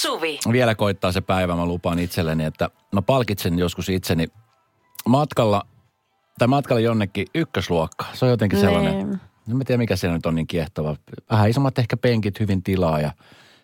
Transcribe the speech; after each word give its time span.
Suvi. 0.00 0.38
Vielä 0.52 0.74
koittaa 0.74 1.12
se 1.12 1.20
päivä, 1.20 1.56
mä 1.56 1.66
lupaan 1.66 1.98
itselleni, 1.98 2.44
että 2.44 2.70
mä 2.92 3.02
palkitsen 3.02 3.58
joskus 3.58 3.88
itseni 3.88 4.28
matkalla, 5.08 5.66
tai 6.38 6.48
matkalla 6.48 6.80
jonnekin 6.80 7.26
ykkösluokka. 7.34 8.04
Se 8.12 8.24
on 8.24 8.30
jotenkin 8.30 8.60
sellainen, 8.60 8.94
Niin. 8.96 9.20
en 9.50 9.56
mä 9.56 9.64
tiedä 9.64 9.78
mikä 9.78 9.96
siellä 9.96 10.16
nyt 10.16 10.26
on 10.26 10.34
niin 10.34 10.46
kiehtova. 10.46 10.96
Vähän 11.30 11.50
isommat 11.50 11.78
ehkä 11.78 11.96
penkit, 11.96 12.40
hyvin 12.40 12.62
tilaa 12.62 13.00
ja 13.00 13.12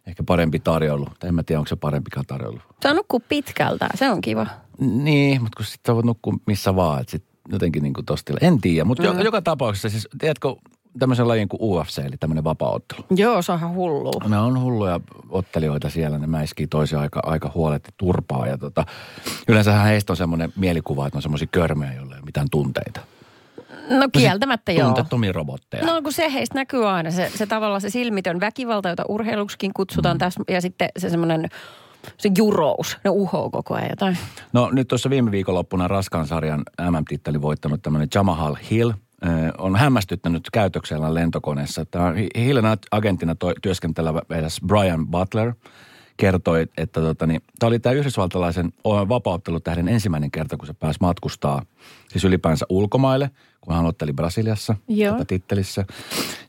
ehkä 0.07 0.22
parempi 0.22 0.58
tarjoulu. 0.58 1.07
Tai 1.18 1.29
en 1.29 1.34
mä 1.34 1.43
tiedä, 1.43 1.58
onko 1.61 1.68
se 1.68 1.76
parempikaan 1.76 2.26
tarjoulu. 2.26 2.58
Saa 2.82 2.94
nukkua 2.94 3.21
pitkältä, 3.29 3.89
se 3.94 4.11
on 4.11 4.21
kiva. 4.21 4.46
Niin, 4.80 5.43
mutta 5.43 5.57
kun 5.57 5.66
sitten 5.66 5.94
voit 5.94 6.07
nukkua 6.07 6.34
missä 6.46 6.76
vaan, 6.76 7.00
että 7.00 7.11
sit 7.11 7.25
jotenkin 7.53 7.82
niin 7.82 7.94
kuin 7.94 8.07
tosta 8.07 8.32
En 8.40 8.61
tiedä, 8.61 8.84
mutta 8.84 9.03
mm. 9.03 9.07
joka, 9.08 9.22
joka 9.22 9.43
tapauksessa 9.43 9.89
siis, 9.89 10.08
tiedätkö, 10.18 10.48
tämmöisen 10.99 11.29
lajin 11.29 11.49
kuin 11.49 11.63
UFC, 11.63 11.99
eli 11.99 12.17
tämmöinen 12.21 12.45
vapaa-ottelu. 12.45 13.05
Joo, 13.17 13.43
se 13.43 13.53
on 13.53 13.59
ihan 13.59 13.75
hullua. 13.75 14.29
Ne 14.29 14.39
on 14.39 14.61
hulluja 14.61 15.00
ottelijoita 15.29 15.91
siellä, 15.91 16.19
ne 16.19 16.27
mäiskii 16.27 16.67
toisia 16.67 17.00
aika, 17.00 17.21
aika 17.22 17.50
huoletti 17.55 17.91
turpaa. 17.96 18.46
Ja 18.46 18.59
tota, 18.59 18.85
yleensähän 19.49 19.86
heistä 19.86 20.13
on 20.13 20.17
semmoinen 20.17 20.53
mielikuva, 20.57 21.07
että 21.07 21.17
ne 21.17 21.19
on 21.19 21.22
semmoisia 21.22 21.49
körmejä, 21.53 21.93
joilla 21.93 22.14
ei 22.14 22.19
ole 22.19 22.27
mitään 22.27 22.50
tunteita. 22.50 23.00
No 23.91 24.09
kieltämättä 24.13 24.72
joo. 24.72 24.86
Tunteettomia 24.86 25.32
robotteja. 25.32 25.86
No 25.86 26.03
kun 26.03 26.13
se 26.13 26.32
heistä 26.32 26.55
näkyy 26.55 26.89
aina, 26.89 27.11
se, 27.11 27.31
se 27.35 27.47
tavallaan 27.47 27.81
se 27.81 27.91
silmitön 27.91 28.41
väkivalta, 28.41 28.89
jota 28.89 29.03
urheiluksikin 29.08 29.72
kutsutaan 29.75 30.17
mm. 30.17 30.19
tässä, 30.19 30.41
ja 30.49 30.61
sitten 30.61 30.89
se 30.99 31.11
semmoinen 31.11 31.49
se 32.19 32.31
jurous, 32.39 32.98
ne 33.05 33.11
uhoo 33.11 33.50
koko 33.50 33.75
ajan 33.75 33.91
jotain. 33.91 34.19
No 34.53 34.70
nyt 34.72 34.89
tuossa 34.89 35.11
viime 35.11 35.31
viikonloppuna 35.31 35.89
raskaan 35.89 36.27
sarjan 36.27 36.62
MM-titteli 36.91 37.42
voittanut 37.42 37.83
tämmöinen 37.83 38.08
Jamahal 38.14 38.56
Hill– 38.70 38.92
on 39.58 39.77
hämmästyttänyt 39.77 40.48
käytöksellä 40.53 41.14
lentokoneessa. 41.14 41.84
Tämä 41.84 42.12
Hillen 42.36 42.64
agentina 42.91 43.34
toi, 43.34 43.55
työskentelevä 43.62 44.22
Brian 44.66 45.06
Butler 45.06 45.52
kertoi, 46.16 46.66
että 46.77 47.00
tota, 47.00 47.27
niin, 47.27 47.41
tämä 47.58 47.69
oli 47.69 47.78
tämä 47.78 47.92
yhdysvaltalaisen 47.92 48.72
vapauttelutähden 48.84 49.88
ensimmäinen 49.88 50.30
kerta, 50.30 50.56
kun 50.56 50.66
se 50.66 50.72
pääsi 50.72 50.98
matkustaa 51.00 51.62
siis 52.08 52.24
ylipäänsä 52.24 52.66
ulkomaille, 52.69 53.30
kun 53.60 53.74
hän 53.74 53.80
aloitteli 53.80 54.12
Brasiliassa 54.12 54.77
Joo. 54.88 55.24
tittelissä. 55.24 55.84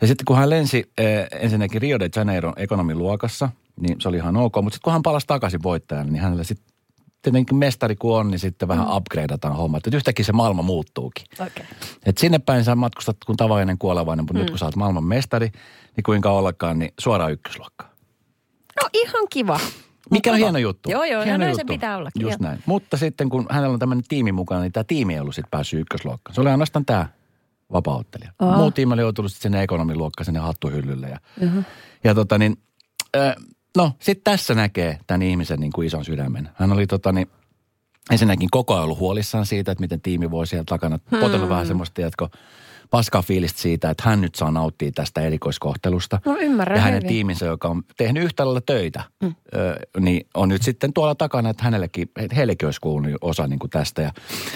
Ja 0.02 0.08
sitten 0.08 0.26
kun 0.26 0.38
hän 0.38 0.50
lensi 0.50 0.92
eh, 0.98 1.28
ensinnäkin 1.32 1.82
Rio 1.82 2.00
de 2.00 2.10
Janeiro 2.16 2.54
ekonomiluokassa, 2.58 3.50
niin 3.80 4.02
se 4.02 4.10
oli 4.10 4.18
ihan 4.18 4.38
ok. 4.38 4.56
Mutta 4.56 4.76
sitten 4.76 4.84
kun 4.84 4.94
hän 4.94 5.04
palasi 5.04 5.28
takaisin 5.28 5.64
voittajan, 5.64 6.08
niin 6.08 6.22
hänelle 6.22 6.44
sitten 6.44 6.77
tietenkin 7.32 7.58
mestari 7.58 7.96
kun 7.96 8.18
on, 8.20 8.32
niin 8.32 8.40
sitten 8.40 8.68
vähän 8.68 8.88
mm. 8.88 8.96
upgradeataan 8.96 9.56
hommat. 9.56 9.88
Että 9.88 9.98
yhtäkkiä 9.98 10.26
se 10.26 10.34
maailma 10.34 10.62
muuttuukin. 10.62 11.26
Okay. 11.34 11.66
Et 12.06 12.18
sinne 12.18 12.40
päin 12.40 12.64
sä 12.64 12.76
matkustat 12.76 13.18
kun 13.26 13.38
tavallinen 13.38 13.78
kuolevainen, 13.78 14.24
mutta 14.24 14.34
mm. 14.34 14.40
nyt 14.40 14.50
kun 14.50 14.60
sä 14.60 14.66
oot 14.66 14.76
maailman 14.76 15.04
mestari, 15.04 15.52
niin 15.96 16.04
kuinka 16.04 16.32
ollakaan, 16.32 16.80
niin 16.80 16.92
suoraan 17.00 17.32
ykkösluokkaan. 17.32 17.90
No 18.84 18.90
ihan 18.94 19.28
kiva. 19.30 19.60
Mikä 20.12 20.32
on 20.32 20.38
hieno 20.38 20.58
juttu. 20.60 20.92
Joo, 20.92 21.04
joo, 21.04 21.24
hieno 21.24 21.38
näin 21.38 21.50
juttu. 21.50 21.68
se 21.68 21.74
pitää 21.74 21.98
ollakin. 21.98 22.22
Just 22.22 22.40
joo. 22.42 22.50
näin. 22.50 22.64
Mutta 22.66 22.98
sitten 22.98 23.30
kun 23.30 23.46
hänellä 23.50 23.74
on 23.74 23.80
tämmöinen 23.80 24.06
tiimi 24.08 24.32
mukana, 24.32 24.62
niin 24.62 24.72
tämä 24.72 24.84
tiimi 24.84 25.14
ei 25.14 25.20
ollut 25.20 25.36
sitten 25.36 25.52
päässyt 25.52 25.80
ykkösluokkaan. 25.80 26.36
Se 26.36 26.42
oli 26.42 26.50
ainoastaan 26.50 26.86
tämä 26.86 27.08
vapaa-ottelija. 27.74 28.32
Aa. 28.40 28.58
Muu 28.58 28.72
tiimi 28.72 28.94
oli 28.94 29.02
joutunut 29.02 29.32
sitten 29.32 29.52
sinne 29.52 29.64
ekonomiluokkaan, 29.64 30.26
sinne 30.26 30.40
hattuhyllylle. 30.40 31.10
Ja, 31.10 31.20
Mhm. 31.42 31.60
ja 32.04 32.16
tota 32.16 32.38
niin, 32.38 32.58
äh, 33.18 33.36
no 33.78 33.92
sitten 34.00 34.24
tässä 34.24 34.54
näkee 34.54 35.00
tämän 35.08 35.22
ihmisen 35.22 35.60
niin 35.60 35.72
kuin 35.72 35.88
ison 35.88 36.06
sydämen. 36.06 36.50
Hän 36.54 36.72
oli 36.72 36.88
tota 36.88 37.12
niin, 37.12 37.28
ensinnäkin 38.12 38.50
koko 38.52 38.74
ajan 38.74 38.84
ollut 38.84 39.00
huolissaan 39.00 39.46
siitä, 39.46 39.72
että 39.72 39.82
miten 39.82 40.02
tiimi 40.02 40.32
voi 40.32 40.48
siellä 40.48 40.64
takana. 40.68 41.00
Hmm. 41.12 41.20
Potellut 41.20 41.50
vähän 41.50 41.68
semmoista, 41.68 42.02
jatko 42.02 42.30
paskaa 42.90 43.22
fiilistä 43.22 43.62
siitä, 43.62 43.90
että 43.90 44.04
hän 44.10 44.22
nyt 44.22 44.36
saa 44.36 44.52
nauttia 44.52 44.92
tästä 44.96 45.22
erikoiskohtelusta. 45.22 46.20
No 46.26 46.38
ymmärrän 46.40 46.78
Ja 46.78 46.82
hänen 46.82 46.98
hyvin. 46.98 47.08
tiiminsä, 47.08 47.46
joka 47.46 47.68
on 47.68 47.84
tehnyt 47.98 48.24
yhtä 48.24 48.46
lailla 48.46 48.62
töitä, 48.62 49.04
mm. 49.24 49.36
ö, 49.56 49.80
niin 50.00 50.28
on 50.34 50.50
nyt 50.50 50.62
sitten 50.62 50.94
tuolla 50.94 51.16
takana, 51.16 51.50
että 51.50 51.64
hänellekin, 51.64 52.12
heillekin 52.36 52.68
olisi 52.68 52.82
kuulunut 52.82 53.18
osa 53.22 53.48
niin 53.48 53.60
kuin 53.60 53.70
tästä. 53.70 54.02
Ja 54.02 54.12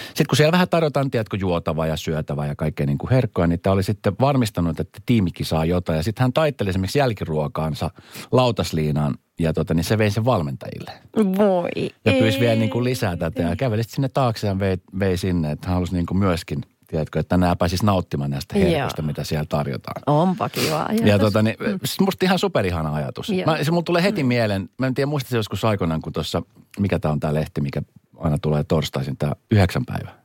sitten 0.05 0.25
kun 0.29 0.37
siellä 0.37 0.51
vähän 0.51 0.69
tarjotaan, 0.69 1.11
tiedätkö, 1.11 1.37
juotavaa 1.39 1.87
ja 1.87 1.97
syötävää 1.97 2.47
ja 2.47 2.55
kaikkea 2.55 2.85
niin 2.85 2.97
kuin 2.97 3.09
herkkoa, 3.09 3.47
niin 3.47 3.59
tämä 3.59 3.73
oli 3.73 3.83
sitten 3.83 4.13
varmistanut, 4.19 4.79
että 4.79 4.99
tiimikin 5.05 5.45
saa 5.45 5.65
jotain. 5.65 5.97
Ja 5.97 6.03
sitten 6.03 6.23
hän 6.23 6.33
taitteli 6.33 6.69
esimerkiksi 6.69 6.99
jälkiruokaansa 6.99 7.91
lautasliinaan 8.31 9.15
ja 9.39 9.53
tota, 9.53 9.73
niin 9.73 9.83
se 9.83 9.97
vei 9.97 10.11
sen 10.11 10.25
valmentajille. 10.25 10.91
Voi 11.37 11.69
Ja 12.05 12.11
pyysi 12.11 12.39
vielä 12.39 12.55
niin 12.55 12.69
kuin 12.69 12.83
lisää 12.83 13.17
tätä 13.17 13.41
ja 13.41 13.55
käveli 13.55 13.83
sinne 13.83 14.09
taakse 14.09 14.47
ja 14.47 14.59
vei, 14.59 14.77
vei 14.99 15.17
sinne, 15.17 15.51
että 15.51 15.67
hän 15.67 15.73
halusi 15.73 15.93
niin 15.93 16.05
kuin 16.05 16.17
myöskin, 16.17 16.61
tiedätkö, 16.91 17.19
että 17.19 17.37
nämä 17.37 17.55
pääsisi 17.55 17.85
nauttimaan 17.85 18.31
näistä 18.31 18.59
Joo. 18.59 18.69
herkoista, 18.69 19.01
mitä 19.01 19.23
siellä 19.23 19.45
tarjotaan. 19.49 20.01
Onpa 20.07 20.49
kiva 20.49 20.83
ajatus. 20.83 21.07
Ja 21.07 21.19
tota, 21.19 21.41
niin, 21.41 21.55
mm. 21.59 21.79
musta 21.99 22.25
ihan 22.25 22.39
superihana 22.39 22.93
ajatus. 22.93 23.29
Joo. 23.29 23.45
Mä, 23.45 23.63
se 23.63 23.71
mulla 23.71 23.83
tulee 23.83 24.03
heti 24.03 24.23
mieleen, 24.23 24.69
mä 24.77 24.87
en 24.87 24.93
tiedä 24.93 25.05
muistin 25.05 25.29
se 25.29 25.37
joskus 25.37 25.65
aikoinaan, 25.65 26.01
kun 26.01 26.13
tuossa, 26.13 26.41
mikä 26.79 26.99
tämä 26.99 27.11
on 27.11 27.19
tämä 27.19 27.33
lehti, 27.33 27.61
mikä 27.61 27.81
aina 28.17 28.37
tulee 28.37 28.63
torstaisin, 28.63 29.17
tämä 29.17 29.33
yhdeksän 29.51 29.85
päivä, 29.85 30.20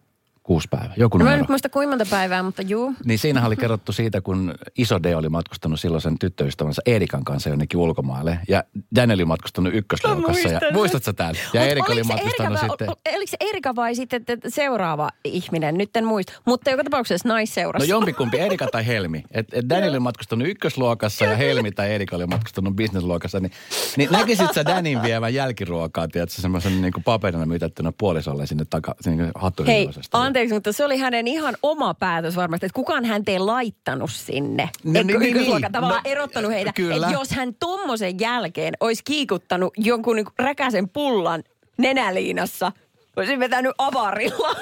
kuusi 0.47 0.69
päivä, 0.71 0.95
joku 0.97 1.19
No 1.19 1.25
mä 1.25 1.35
en 1.35 1.45
muista 1.49 1.69
kuinka 1.69 1.91
monta 1.91 2.07
päivää, 2.11 2.43
mutta 2.43 2.63
juu. 2.63 2.95
Niin 3.05 3.19
siinähän 3.19 3.47
oli 3.47 3.57
kerrottu 3.57 3.93
siitä, 3.93 4.21
kun 4.21 4.55
iso 4.79 5.03
D 5.03 5.15
oli 5.17 5.29
matkustanut 5.29 5.81
silloisen 5.81 6.19
tyttöystävänsä 6.19 6.83
Erikan 6.87 7.25
kanssa 7.25 7.49
jonnekin 7.49 7.81
ulkomaille. 7.81 8.39
Ja 8.49 8.65
Daniel 8.95 9.17
oli 9.17 9.25
matkustanut 9.25 9.75
ykkösluokassa. 9.75 10.49
Ja, 10.49 10.61
muistatko 10.73 11.13
tämän? 11.13 11.35
Ja 11.55 11.61
Mut 11.61 11.71
Erik 11.71 11.91
oli 11.91 12.03
matkustanut 12.03 12.53
Erika 12.53 12.69
vai- 12.69 12.69
sitten... 12.69 12.89
Oliko 13.17 13.31
se 13.31 13.37
Erika 13.41 13.77
vai 13.77 13.95
sitten 13.95 14.25
te- 14.25 14.37
te- 14.37 14.51
seuraava 14.51 15.09
ihminen? 15.25 15.79
Nyt 15.79 15.97
en 15.97 16.05
muista. 16.05 16.33
Mutta 16.45 16.71
joka 16.71 16.85
tapauksessa 16.85 17.29
No 17.29 17.35
naisseurassa. 17.35 17.91
jompikumpi, 17.91 18.39
Erika 18.39 18.67
tai 18.73 18.87
Helmi. 18.87 19.25
Et, 19.31 19.47
et 19.53 19.69
Daniel 19.69 19.91
oli 19.91 20.01
matkustanut 20.01 20.49
ykkösluokassa 20.49 21.25
ja 21.25 21.37
Helmi 21.37 21.73
tai 21.73 21.95
Erika 21.95 22.17
oli 22.17 22.27
matkustanut 22.27 22.77
businessluokassa. 22.77 23.41
Niin, 23.41 23.53
niin 23.97 24.09
näkisit 24.13 24.55
sä 24.55 24.65
Danin 24.65 25.03
vievän 25.03 25.35
jälkiruokaa, 25.35 26.09
tiedätkö, 26.09 26.43
semmoisen 26.43 26.83
niin 26.83 26.93
paperina 27.05 27.47
myytettynä 27.47 27.93
puolisolle 27.99 28.47
sinne 28.47 28.65
taka, 28.71 28.95
sinne 29.01 29.31
Hei. 29.67 29.89
Anteeksi, 30.37 30.55
mutta 30.55 30.73
se 30.73 30.85
oli 30.85 30.99
hänen 30.99 31.27
ihan 31.27 31.57
oma 31.63 31.95
päätös 31.95 32.37
varmasti, 32.37 32.67
että 32.67 32.75
kukaan 32.75 33.05
hän 33.05 33.23
ei 33.27 33.39
laittanut 33.39 34.11
sinne. 34.13 34.69
No 34.85 34.99
Eikö 34.99 35.19
niin, 35.19 35.37
niin, 35.37 35.51
niin. 35.61 35.73
tavallaan 35.73 36.03
No, 36.05 36.11
erottanut 36.11 36.51
heitä. 36.53 36.73
kyllä. 36.73 37.07
Et 37.07 37.13
jos 37.13 37.31
hän 37.31 37.55
tommosen 37.55 38.21
jälkeen 38.21 38.75
olisi 38.81 39.03
kiikuttanut 39.05 39.73
jonkun 39.77 40.17
niin 40.17 40.27
räkäsen 40.39 40.89
pullan 40.89 41.43
nenäliinassa, 41.79 42.73
olisi 43.17 43.39
vetänyt 43.39 43.73
avarilla. 43.79 44.57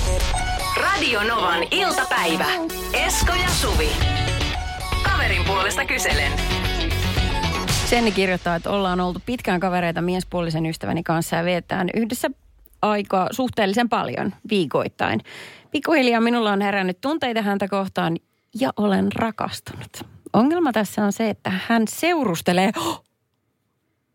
Radio 0.82 1.22
Novan 1.22 1.62
iltapäivä. 1.70 2.46
Esko 2.92 3.32
ja 3.32 3.48
Suvi. 3.48 3.88
Kaverin 5.02 5.44
puolesta 5.44 5.84
kyselen. 5.84 6.32
Senni 7.86 8.12
kirjoittaa, 8.12 8.56
että 8.56 8.70
ollaan 8.70 9.00
oltu 9.00 9.22
pitkään 9.26 9.60
kavereita 9.60 10.02
miespuolisen 10.02 10.66
ystäväni 10.66 11.02
kanssa 11.02 11.36
ja 11.36 11.44
vietetään 11.44 11.88
yhdessä 11.94 12.30
aikaa 12.82 13.28
suhteellisen 13.30 13.88
paljon 13.88 14.32
viikoittain. 14.50 15.20
Pikkuhiljaa 15.70 16.20
minulla 16.20 16.52
on 16.52 16.60
herännyt 16.60 17.00
tunteita 17.00 17.42
häntä 17.42 17.68
kohtaan 17.68 18.16
ja 18.60 18.70
olen 18.76 19.12
rakastunut. 19.12 20.02
Ongelma 20.32 20.72
tässä 20.72 21.04
on 21.04 21.12
se, 21.12 21.30
että 21.30 21.52
hän 21.66 21.88
seurustelee... 21.88 22.70
Oh! 22.76 23.04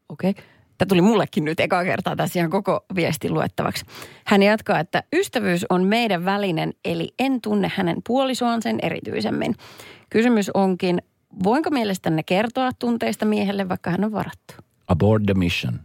Okei. 0.10 0.30
Okay. 0.30 0.44
Tämä 0.78 0.88
tuli 0.90 1.02
mullekin 1.02 1.46
nyt 1.46 1.60
eka 1.60 1.84
kertaa 1.84 2.16
tässä 2.16 2.40
ihan 2.40 2.52
koko 2.52 2.86
viestin 2.96 3.34
luettavaksi. 3.34 3.86
Hän 4.26 4.44
jatkaa, 4.44 4.80
että 4.80 5.04
ystävyys 5.14 5.66
on 5.70 5.84
meidän 5.84 6.26
välinen, 6.26 6.74
eli 6.86 7.14
en 7.20 7.42
tunne 7.42 7.72
hänen 7.76 7.98
puolisoaan 8.08 8.62
sen 8.62 8.80
erityisemmin. 8.82 9.56
Kysymys 10.10 10.50
onkin, 10.54 11.02
voinko 11.44 11.70
mielestänne 11.70 12.24
kertoa 12.24 12.72
tunteista 12.80 13.26
miehelle, 13.26 13.70
vaikka 13.70 13.90
hän 13.90 14.04
on 14.04 14.12
varattu? 14.12 14.54
Abort 14.88 15.24
the 15.24 15.34
mission. 15.34 15.80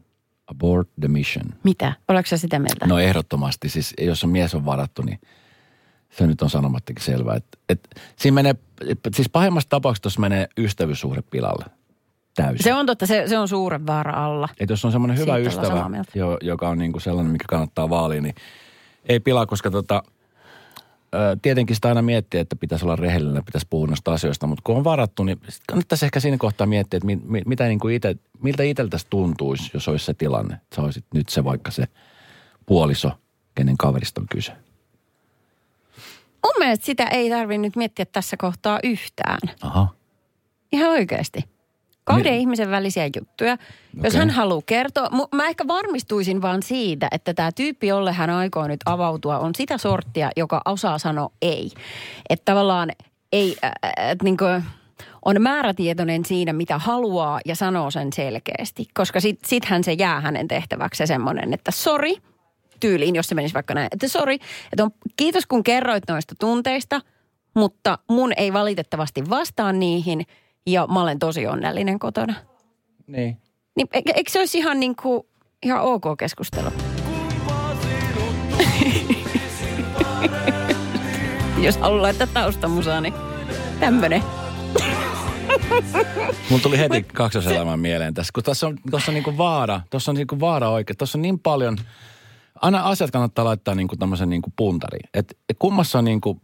Abort 0.51 0.89
the 1.01 1.09
mission. 1.09 1.45
Mitä? 1.65 1.93
Oletko 2.09 2.37
sitä 2.37 2.59
mieltä? 2.59 2.87
No 2.87 2.99
ehdottomasti. 2.99 3.69
Siis 3.69 3.95
jos 4.01 4.25
on 4.25 4.31
mies 4.31 4.55
on 4.55 4.65
varattu, 4.65 5.03
niin 5.03 5.21
se 6.11 6.27
nyt 6.27 6.43
on 6.43 6.51
sanomattakin 6.51 7.05
selvää. 7.05 7.37
Et, 7.37 7.47
et, 7.69 7.89
siinä 8.17 8.35
menee, 8.35 8.55
siis 9.15 9.29
pahimmassa 9.29 9.69
tapauksessa 9.69 10.03
tuossa 10.03 10.21
menee 10.21 10.49
ystävyyssuhde 10.59 11.23
pilalle. 11.23 11.65
Täysin. 12.35 12.65
Se 12.65 12.75
on 12.75 12.87
totta, 12.87 13.07
se, 13.07 13.25
se 13.27 13.39
on 13.39 13.49
suuren 13.49 13.87
vaara 13.87 14.25
alla. 14.25 14.49
Et 14.61 14.71
jos 14.71 14.85
on 14.85 14.93
semmoinen 14.93 15.19
hyvä 15.19 15.35
Siitä 15.37 15.49
ystävä, 15.49 15.91
jo, 16.15 16.39
joka 16.41 16.69
on 16.69 16.79
niinku 16.79 17.01
sellainen, 17.01 17.33
mikä 17.33 17.45
kannattaa 17.49 17.91
vaalia, 17.91 18.21
niin 18.21 18.35
ei 19.09 19.21
pilaa, 19.21 19.47
koska 19.47 19.71
tota, 19.71 20.03
tietenkin 21.43 21.77
sitä 21.77 21.89
aina 21.89 22.03
miettiä, 22.03 22.41
että 22.41 22.57
pitäisi 22.57 22.85
olla 22.85 22.97
rehellinen, 22.97 23.45
pitäisi 23.45 23.67
puhua 23.71 23.87
noista 23.87 24.13
asioista, 24.13 24.47
mutta 24.47 24.63
kun 24.65 24.77
on 24.77 24.85
varattu, 24.85 25.25
niin 25.25 25.41
kannattaisi 25.69 26.05
ehkä 26.05 26.21
siinä 26.21 26.37
kohtaa 26.39 26.67
miettiä, 26.67 26.97
että 26.97 27.07
mi, 27.07 27.21
mi, 27.25 27.43
mitä 27.47 27.67
niinku 27.67 27.89
ite, 27.89 28.17
miltä 28.43 28.63
itseltäsi 28.63 29.07
tuntuisi, 29.11 29.71
jos 29.75 29.89
olisi 29.89 30.05
se 30.05 30.15
tilanne. 30.15 30.55
Että 30.55 30.77
sä 30.77 30.83
olisit 30.83 31.05
nyt 31.15 31.29
se 31.29 31.45
vaikka 31.45 31.71
se 31.71 31.85
puoliso, 32.67 33.11
kenen 33.55 33.77
kaverista 33.77 34.21
on 34.21 34.27
kyse. 34.31 34.53
Mun 36.45 36.55
mielestä 36.59 36.87
sitä 36.87 37.05
ei 37.05 37.31
tarvitse 37.31 37.59
nyt 37.59 37.77
miettiä 37.77 38.05
tässä 38.05 38.37
kohtaa 38.37 38.79
yhtään. 38.85 39.39
Aha. 39.63 39.89
Ihan 40.73 40.91
oikeasti. 40.91 41.45
Kahden 42.05 42.33
Niin. 42.33 42.41
ihmisen 42.41 42.71
välisiä 42.71 43.11
juttuja. 43.17 43.57
Jos 44.03 44.15
Okei. 44.15 44.19
hän 44.19 44.31
haluaa 44.31 44.63
kertoa, 44.67 45.09
mä 45.35 45.49
ehkä 45.49 45.67
varmistuisin 45.69 46.43
vaan 46.43 46.63
siitä, 46.63 47.09
että 47.13 47.35
tämä 47.35 47.53
tyyppi, 47.53 47.87
jolle 47.87 48.13
hän 48.13 48.31
aikoo 48.31 48.67
nyt 48.69 48.81
avautua, 48.87 49.39
on 49.39 49.55
sitä 49.55 49.79
sorttia, 49.79 50.31
joka 50.37 50.61
osaa 50.65 50.99
sanoa 50.99 51.31
ei. 51.43 51.71
Että 52.31 52.45
tavallaan 52.45 52.91
ei, 53.33 53.57
äh, 53.65 53.73
äh, 53.85 54.11
että 54.11 54.25
niinku, 54.25 54.45
on 55.25 55.43
määrätietoinen 55.43 56.25
siinä, 56.25 56.53
mitä 56.53 56.79
haluaa 56.79 57.41
ja 57.45 57.55
sanoo 57.57 57.91
sen 57.91 58.13
selkeästi. 58.13 58.87
Koska 58.95 59.21
sit, 59.21 59.39
sithän 59.47 59.85
se 59.85 59.93
jää 59.93 60.21
hänen 60.21 60.49
tehtäväksi 60.49 60.99
se 60.99 61.07
semmoinen, 61.07 61.55
että 61.55 61.71
sori, 61.71 62.15
tyyliin, 62.81 63.17
jos 63.17 63.27
se 63.27 63.35
menisi 63.35 63.55
vaikka 63.55 63.75
näin, 63.75 63.89
että 63.93 64.09
sori, 64.09 64.35
että 64.73 64.85
on, 64.85 64.91
kiitos 65.17 65.47
kun 65.47 65.63
kerroit 65.63 66.05
noista 66.09 66.35
tunteista, 66.41 67.01
mutta 67.55 67.99
mun 68.09 68.33
ei 68.37 68.53
valitettavasti 68.53 69.31
vastaa 69.31 69.73
niihin 69.73 70.27
ja 70.67 70.87
mä 70.87 71.03
olen 71.03 71.19
tosi 71.19 71.47
onnellinen 71.47 71.99
kotona. 71.99 72.35
Niin. 73.07 73.37
Niin, 73.77 73.89
e- 73.93 74.03
eikö 74.15 74.31
se 74.31 74.39
olisi 74.39 74.59
ihan 74.59 74.81
niin 74.81 74.97
kuin, 74.97 75.23
ihan 75.63 75.81
ok 75.81 76.05
keskustelu? 76.19 76.71
Jos 81.65 81.77
haluaa 81.77 82.03
laittaa 82.03 82.27
taustamusaa, 82.27 83.01
niin 83.01 83.15
tämmönen. 83.81 84.23
Mulla 86.51 86.63
tuli 86.63 86.79
heti 86.79 87.03
kaksoselämän 87.03 87.81
mieleen 87.81 88.15
tässä, 88.15 88.31
kun 88.35 88.43
tuossa 88.43 88.67
on, 88.67 88.79
tuossa 88.91 89.11
on 89.11 89.15
niinku 89.15 89.39
vaara, 89.39 89.81
tuossa 89.91 90.11
on 90.11 90.17
niinku 90.17 90.41
vaara 90.41 90.69
oikein, 90.69 90.97
tuossa 90.97 91.19
on 91.19 91.23
niin 91.23 91.39
paljon, 91.39 91.77
aina 92.55 92.83
asiat 92.83 93.11
kannattaa 93.11 93.45
laittaa 93.45 93.75
niinku 93.75 93.97
tämmöisen 93.97 94.31
niinku 94.31 94.53
puntariin. 94.57 95.09
Et, 95.15 95.37
et 95.49 95.57
kummassa 95.59 95.99
on 95.99 96.05
niinku 96.05 96.41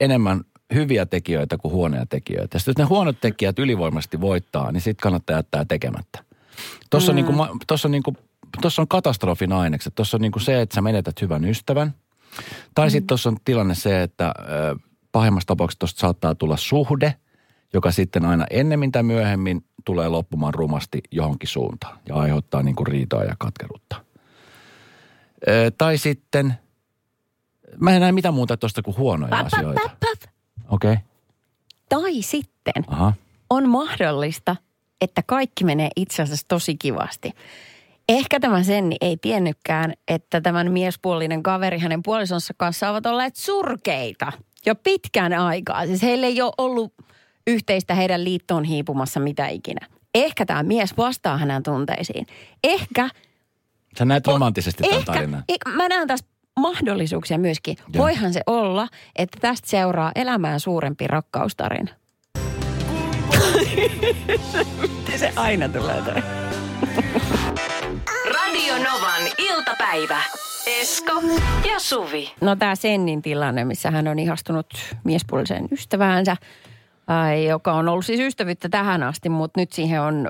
enemmän 0.00 0.40
hyviä 0.74 1.06
tekijöitä 1.06 1.58
kuin 1.58 1.72
huonoja 1.72 2.06
tekijöitä. 2.06 2.58
Sitten 2.58 2.72
jos 2.72 2.78
ne 2.78 2.88
huonot 2.88 3.20
tekijät 3.20 3.58
ylivoimaisesti 3.58 4.20
voittaa, 4.20 4.72
niin 4.72 4.80
sitten 4.80 5.02
kannattaa 5.02 5.36
jättää 5.36 5.64
tekemättä. 5.64 6.24
Tuossa 6.90 7.12
mm. 7.12 7.12
on, 7.12 7.16
niinku, 7.16 7.32
ma- 7.32 7.56
tossa 7.66 7.88
on, 7.88 7.92
niinku, 7.92 8.16
tossa 8.60 8.82
on 8.82 8.88
katastrofin 8.88 9.52
ainekset. 9.52 9.94
Tuossa 9.94 10.16
on 10.16 10.20
niinku 10.20 10.38
se, 10.38 10.60
että 10.60 10.74
sä 10.74 10.82
menetät 10.82 11.22
hyvän 11.22 11.44
ystävän. 11.44 11.94
Tai 12.74 12.90
sitten 12.90 13.06
tuossa 13.06 13.28
on 13.28 13.36
tilanne 13.44 13.74
se, 13.74 14.02
että 14.02 14.34
ö, 14.38 14.76
pahimmassa 15.12 15.46
tapauksessa 15.46 15.78
tuosta 15.78 16.00
saattaa 16.00 16.34
tulla 16.34 16.56
suhde, 16.56 17.14
joka 17.72 17.90
sitten 17.90 18.24
aina 18.24 18.46
ennemmin 18.50 18.92
tai 18.92 19.02
myöhemmin 19.02 19.64
tulee 19.84 20.08
loppumaan 20.08 20.54
rumasti 20.54 21.00
johonkin 21.10 21.48
suuntaan 21.48 21.98
ja 22.08 22.14
aiheuttaa 22.14 22.62
niinku 22.62 22.84
riitoa 22.84 23.24
ja 23.24 23.34
katkeruutta. 23.38 23.96
Ö, 25.48 25.70
tai 25.78 25.98
sitten, 25.98 26.54
mä 27.80 27.94
en 27.94 28.00
näe 28.00 28.12
mitään 28.12 28.34
muuta 28.34 28.56
tuosta 28.56 28.82
kuin 28.82 28.96
huonoja 28.96 29.30
pap, 29.30 29.46
asioita. 29.46 29.80
pap, 29.80 30.00
pap. 30.00 30.05
Okei, 30.70 30.92
okay. 30.92 31.04
Tai 31.88 32.22
sitten 32.22 32.84
aha. 32.86 33.12
on 33.50 33.68
mahdollista, 33.68 34.56
että 35.00 35.22
kaikki 35.26 35.64
menee 35.64 35.88
itse 35.96 36.22
asiassa 36.22 36.46
tosi 36.48 36.76
kivasti. 36.76 37.32
Ehkä 38.08 38.40
tämä 38.40 38.62
Senni 38.62 38.96
ei 39.00 39.16
tiennytkään, 39.16 39.92
että 40.08 40.40
tämän 40.40 40.72
miespuolinen 40.72 41.42
kaveri 41.42 41.78
hänen 41.78 42.02
puolisonsa 42.02 42.54
kanssa 42.56 42.90
ovat 42.90 43.06
olleet 43.06 43.36
surkeita 43.36 44.32
jo 44.66 44.74
pitkän 44.74 45.32
aikaa. 45.32 45.86
Siis 45.86 46.02
heillä 46.02 46.26
ei 46.26 46.42
ole 46.42 46.52
ollut 46.58 46.94
yhteistä 47.46 47.94
heidän 47.94 48.24
liittoon 48.24 48.64
hiipumassa 48.64 49.20
mitä 49.20 49.48
ikinä. 49.48 49.86
Ehkä 50.14 50.46
tämä 50.46 50.62
mies 50.62 50.96
vastaa 50.96 51.38
hänen 51.38 51.62
tunteisiin. 51.62 52.26
Ehkä 52.64 53.10
Sä 53.98 54.04
näet 54.04 54.26
romanttisesti 54.26 54.82
tämän 54.82 54.98
Ehkä, 54.98 55.12
tarinan. 55.12 55.44
ik- 55.52 55.70
mä 55.76 55.88
näen 55.88 56.08
tässä 56.08 56.26
mahdollisuuksia 56.60 57.38
myöskin. 57.38 57.76
Joo. 57.78 58.04
Voihan 58.04 58.32
se 58.32 58.40
olla, 58.46 58.88
että 59.16 59.38
tästä 59.40 59.68
seuraa 59.68 60.12
elämään 60.14 60.60
suurempi 60.60 61.06
rakkaustarina. 61.06 61.90
Miten 64.82 65.18
se 65.24 65.32
aina 65.36 65.68
tulee 65.68 66.02
toi? 66.02 66.22
Radio 68.34 68.74
Novan 68.74 69.22
iltapäivä. 69.38 70.22
Esko 70.66 71.12
ja 71.70 71.78
Suvi. 71.78 72.32
No 72.40 72.56
tämä 72.56 72.74
Sennin 72.74 73.22
tilanne, 73.22 73.64
missä 73.64 73.90
hän 73.90 74.08
on 74.08 74.18
ihastunut 74.18 74.66
miespuoliseen 75.04 75.68
ystäväänsä, 75.72 76.36
ää, 77.08 77.34
joka 77.34 77.72
on 77.72 77.88
ollut 77.88 78.06
siis 78.06 78.20
ystävyyttä 78.20 78.68
tähän 78.68 79.02
asti, 79.02 79.28
mutta 79.28 79.60
nyt 79.60 79.72
siihen 79.72 80.00
on... 80.00 80.28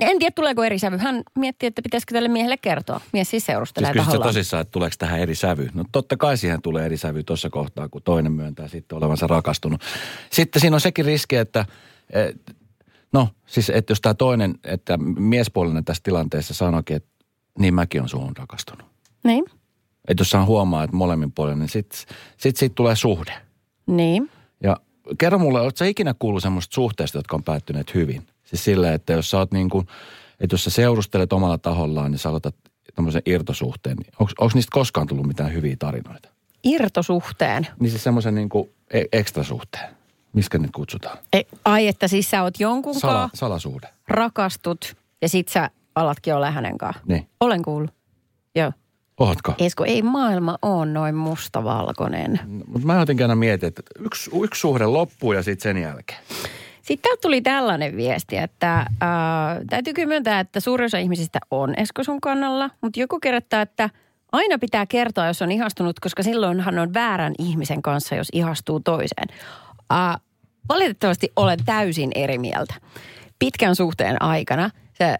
En 0.00 0.18
tiedä, 0.18 0.30
tuleeko 0.34 0.64
eri 0.64 0.78
sävy. 0.78 0.96
Hän 0.96 1.22
miettii, 1.38 1.66
että 1.66 1.82
pitäisikö 1.82 2.14
tälle 2.14 2.28
miehelle 2.28 2.56
kertoa. 2.56 3.00
Mies 3.12 3.30
siis 3.30 3.46
seurustelee 3.46 3.92
Siis 3.92 4.04
tahollaan. 4.04 4.28
tosissaan, 4.28 4.60
että 4.60 4.72
tuleeko 4.72 4.94
tähän 4.98 5.20
eri 5.20 5.34
sävy? 5.34 5.68
No 5.74 5.84
totta 5.92 6.16
kai 6.16 6.36
siihen 6.36 6.62
tulee 6.62 6.86
eri 6.86 6.96
sävy 6.96 7.22
tuossa 7.22 7.50
kohtaa, 7.50 7.88
kun 7.88 8.02
toinen 8.02 8.32
myöntää 8.32 8.68
sitten 8.68 8.98
olevansa 8.98 9.26
rakastunut. 9.26 9.80
Sitten 10.30 10.60
siinä 10.60 10.76
on 10.76 10.80
sekin 10.80 11.04
riski, 11.04 11.36
että 11.36 11.66
eh, 12.12 12.34
no 13.12 13.28
siis, 13.46 13.70
että 13.70 13.90
jos 13.90 14.00
tämä 14.00 14.14
toinen, 14.14 14.54
että 14.64 14.96
miespuolinen 15.18 15.84
tässä 15.84 16.02
tilanteessa 16.02 16.54
sanoikin, 16.54 16.96
että 16.96 17.08
niin 17.58 17.74
mäkin 17.74 18.02
on 18.02 18.08
suhun 18.08 18.36
rakastunut. 18.36 18.86
Niin, 19.24 19.44
Että 20.08 20.20
jos 20.20 20.30
saan 20.30 20.46
huomaa, 20.46 20.84
että 20.84 20.96
molemmin 20.96 21.32
puolin, 21.32 21.58
niin 21.58 21.68
sitten 21.68 21.98
sit 22.36 22.56
siitä 22.56 22.74
tulee 22.74 22.96
suhde. 22.96 23.32
niin. 23.86 24.30
Ja 24.62 24.76
kerro 25.18 25.38
mulle, 25.38 25.60
sä 25.78 25.84
ikinä 25.84 26.14
kuullut 26.18 26.42
semmoista 26.42 26.74
suhteesta, 26.74 27.18
jotka 27.18 27.36
on 27.36 27.42
päättyneet 27.44 27.94
hyvin? 27.94 28.26
Siis 28.46 28.64
silleen, 28.64 28.94
että 28.94 29.12
jos 29.12 29.30
sä 29.30 29.38
oot 29.38 29.52
niin 29.52 29.68
kuin, 29.70 29.86
että 30.40 30.54
jos 30.54 30.64
sä 30.64 30.70
seurustelet 30.70 31.32
omalla 31.32 31.58
tahollaan, 31.58 32.10
niin 32.10 32.18
sä 32.18 32.28
aloitat 32.28 32.54
tämmöisen 32.94 33.22
irtosuhteen. 33.26 33.96
Niin 33.96 34.12
onko 34.18 34.50
niistä 34.54 34.70
koskaan 34.72 35.06
tullut 35.06 35.26
mitään 35.26 35.52
hyviä 35.52 35.76
tarinoita? 35.78 36.28
Irtosuhteen. 36.64 37.66
Niin 37.80 37.90
siis 37.90 38.04
semmoisen 38.04 38.34
niin 38.34 38.48
kuin 38.48 38.70
e- 38.90 39.04
ekstrasuhteen. 39.12 39.96
Miskä 40.32 40.58
nyt 40.58 40.70
kutsutaan? 40.70 41.18
Ei, 41.32 41.46
ai, 41.64 41.88
että 41.88 42.08
siis 42.08 42.30
sä 42.30 42.42
oot 42.42 42.60
jonkun 42.60 42.94
Sala, 42.94 43.12
Sala. 43.12 43.30
salasuhde. 43.34 43.88
rakastut 44.08 44.96
ja 45.22 45.28
sit 45.28 45.48
sä 45.48 45.70
alatkin 45.94 46.34
olla 46.34 46.50
hänen 46.50 46.78
kanssa. 46.78 47.02
Niin. 47.06 47.28
Olen 47.40 47.62
kuullut. 47.62 47.90
Joo. 48.54 48.72
Ootko? 49.20 49.54
Esko, 49.58 49.84
ei 49.84 50.02
maailma 50.02 50.58
ole 50.62 50.86
noin 50.86 51.14
mustavalkoinen. 51.14 52.40
Mutta 52.66 52.86
mä 52.86 52.94
jotenkin 53.00 53.24
aina 53.24 53.34
mietin, 53.34 53.66
että 53.66 53.82
yksi, 53.98 54.30
yksi 54.42 54.60
suhde 54.60 54.86
loppuu 54.86 55.32
ja 55.32 55.42
sitten 55.42 55.62
sen 55.62 55.82
jälkeen. 55.82 56.18
Sitten 56.86 57.02
täältä 57.02 57.20
tuli 57.20 57.40
tällainen 57.40 57.96
viesti, 57.96 58.36
että 58.36 58.78
äh, 58.78 58.86
täytyy 59.70 59.92
kyllä 59.94 60.08
myöntää, 60.08 60.40
että 60.40 60.60
suurin 60.60 60.84
osa 60.84 60.98
ihmisistä 60.98 61.38
on 61.50 61.74
Esko 61.76 62.04
sun 62.04 62.20
kannalla, 62.20 62.70
mutta 62.80 63.00
joku 63.00 63.20
kerrottaa, 63.20 63.62
että 63.62 63.90
aina 64.32 64.58
pitää 64.58 64.86
kertoa, 64.86 65.26
jos 65.26 65.42
on 65.42 65.52
ihastunut, 65.52 66.00
koska 66.00 66.22
silloinhan 66.22 66.78
on 66.78 66.94
väärän 66.94 67.34
ihmisen 67.38 67.82
kanssa, 67.82 68.14
jos 68.14 68.28
ihastuu 68.32 68.80
toiseen. 68.80 69.28
Äh, 69.92 70.16
valitettavasti 70.68 71.32
olen 71.36 71.58
täysin 71.64 72.10
eri 72.14 72.38
mieltä. 72.38 72.74
Pitkän 73.38 73.76
suhteen 73.76 74.22
aikana 74.22 74.70
se 74.92 75.16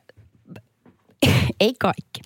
ei 1.61 1.75
kaikki. 1.81 2.21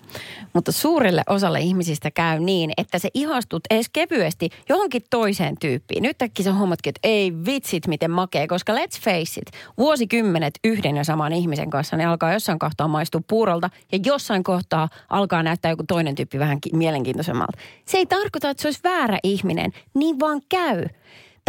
Mutta 0.52 0.73
suurelle 0.73 1.23
osalle 1.29 1.61
ihmisistä 1.61 2.11
käy 2.11 2.41
niin, 2.41 2.73
että 2.76 2.99
se 2.99 3.08
ihastut 3.14 3.62
edes 3.70 3.88
kevyesti 3.93 4.49
johonkin 4.69 5.02
toiseen 5.11 5.56
tyyppiin. 5.61 6.02
Nyt 6.02 6.23
äkkiä 6.23 6.44
sä 6.44 6.52
huomatkin, 6.52 6.91
että 6.91 7.00
ei 7.02 7.32
vitsit 7.47 7.87
miten 7.87 8.11
makee, 8.11 8.46
koska 8.46 8.72
let's 8.72 9.01
face 9.01 9.41
it, 9.41 9.51
vuosikymmenet 9.79 10.55
yhden 10.65 10.96
ja 10.96 11.05
saman 11.05 11.32
ihmisen 11.32 11.70
kanssa 11.70 11.96
ne 11.96 12.05
alkaa 12.05 12.32
jossain 12.32 12.58
kohtaa 12.58 12.89
maistua 12.89 13.20
puurolta 13.29 13.70
ja 13.93 13.98
jossain 14.05 14.43
kohtaa 14.43 14.89
alkaa 15.08 15.43
näyttää 15.43 15.70
joku 15.70 15.84
toinen 15.89 16.15
tyyppi 16.15 16.39
vähän 16.39 16.60
ki- 16.60 16.70
mielenkiintoisemmalta. 16.72 17.58
Se 17.84 17.98
ei 17.98 18.06
tarkoita, 18.06 18.51
että 18.51 18.63
se 18.63 18.69
olisi 18.69 18.81
väärä 18.84 19.19
ihminen, 19.22 19.72
niin 19.94 20.20
vaan 20.20 20.41
käy. 20.48 20.84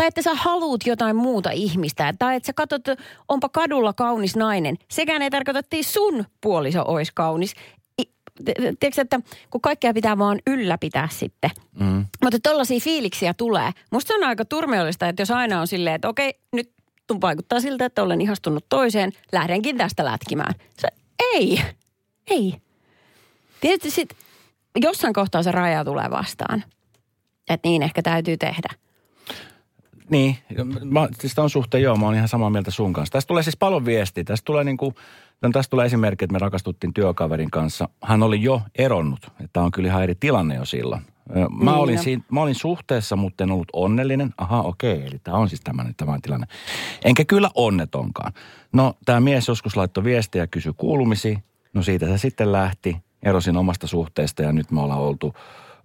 Tai 0.02 0.08
että 0.08 0.22
sä 0.22 0.36
haluut 0.36 0.86
jotain 0.86 1.16
muuta 1.16 1.52
ihmistä. 1.52 2.14
Tai 2.20 2.36
että 2.36 2.48
sä 2.48 2.54
katsot, 2.54 2.82
onpa 3.28 3.50
kadulla 3.50 3.94
kaunis 3.94 4.36
nainen. 4.36 4.78
Sekään 4.92 5.22
ei 5.22 5.30
tarkoita, 5.30 5.60
että 5.60 5.76
ei 5.76 5.84
sun 5.84 6.26
puoliso 6.42 6.84
olisi 6.88 7.12
kaunis. 7.16 7.54
Tiedätkö, 8.80 9.02
että 9.02 9.20
kun 9.50 9.62
kaikkea 9.62 9.94
pitää 9.94 10.18
vaan 10.18 10.40
ylläpitää 10.48 11.08
sitten. 11.12 11.50
Mm. 11.80 12.06
Mutta 12.24 12.40
tollaisia 12.44 12.80
fiiliksiä 12.80 13.34
tulee. 13.34 13.72
Musta 13.92 14.14
on 14.14 14.24
aika 14.24 14.46
turmeollista, 14.46 15.08
että 15.08 15.22
jos 15.22 15.32
aina 15.32 15.62
on 15.62 15.68
silleen, 15.68 15.96
että 15.96 16.10
okei, 16.10 16.34
nyt 16.52 16.72
tun 17.08 17.22
vaikuttaa 17.22 17.60
siltä, 17.60 17.86
että 17.86 18.04
olen 18.04 18.22
ihastunut 18.22 18.66
toiseen, 18.70 19.12
lähdenkin 19.32 19.78
tästä 19.78 20.06
lätkimään. 20.06 20.54
Se, 20.80 20.88
ei, 21.34 21.62
ei. 22.28 22.56
Tietysti 23.62 23.92
sit 23.92 24.10
jossain 24.82 25.14
kohtaa 25.14 25.44
se 25.44 25.52
raja 25.52 25.86
tulee 25.86 26.10
vastaan. 26.12 26.64
Että 27.50 27.70
niin 27.70 27.84
ehkä 27.84 28.02
täytyy 28.02 28.38
tehdä. 28.38 28.70
Niin, 30.12 30.38
mä, 30.84 31.08
siis 31.20 31.40
on 31.40 31.50
suhteen 31.50 31.84
joo, 31.84 31.96
mä 31.96 32.06
oon 32.06 32.16
ihan 32.16 32.28
samaa 32.28 32.50
mieltä 32.50 32.72
sun 32.72 32.94
kanssa. 32.94 33.12
Tästä 33.12 33.28
tulee 33.28 33.44
siis 33.44 33.58
paljon 33.58 33.86
viestiä. 33.86 34.24
Tästä 34.24 34.46
tulee 34.46 34.64
niinku, 34.64 34.94
no 35.42 35.50
tästä 35.54 35.70
tulee 35.70 35.86
esimerkki, 35.86 36.26
että 36.26 36.34
me 36.34 36.40
rakastuttiin 36.40 36.94
työkaverin 36.94 37.52
kanssa. 37.52 37.90
Hän 38.04 38.24
oli 38.24 38.44
jo 38.44 38.62
eronnut. 38.78 39.32
Tämä 39.54 39.66
on 39.66 39.72
kyllä 39.72 39.90
ihan 39.90 40.04
eri 40.04 40.16
tilanne 40.16 40.56
jo 40.56 40.66
silloin. 40.66 41.02
Mä, 41.30 41.48
Niin, 41.50 41.70
olin, 41.70 42.00
siinä, 42.00 42.24
mä 42.32 42.42
olin 42.42 42.56
suhteessa, 42.56 43.16
mutta 43.16 43.44
en 43.44 43.52
ollut 43.52 43.68
onnellinen. 43.74 44.34
Aha, 44.38 44.62
okei, 44.62 45.06
eli 45.06 45.20
tämä 45.24 45.38
on 45.38 45.50
siis 45.50 45.62
tämmöinen, 45.62 45.96
tämä 45.96 46.20
tilanne. 46.22 46.48
Enkä 47.06 47.26
kyllä 47.26 47.50
onnetonkaan. 47.56 48.34
No, 48.74 48.94
tämä 49.06 49.20
mies 49.20 49.48
joskus 49.48 49.78
laittoi 49.78 50.04
viestiä 50.04 50.44
ja 50.44 50.48
kysyi 50.48 50.74
kuulumisi. 50.78 51.38
No 51.74 51.84
siitä 51.84 52.06
se 52.06 52.18
sitten 52.18 52.52
lähti. 52.52 52.98
Erosin 53.24 53.58
omasta 53.58 53.88
suhteesta 53.88 54.44
ja 54.44 54.52
nyt 54.52 54.72
me 54.72 54.82
ollaan 54.82 55.00
oltu 55.00 55.34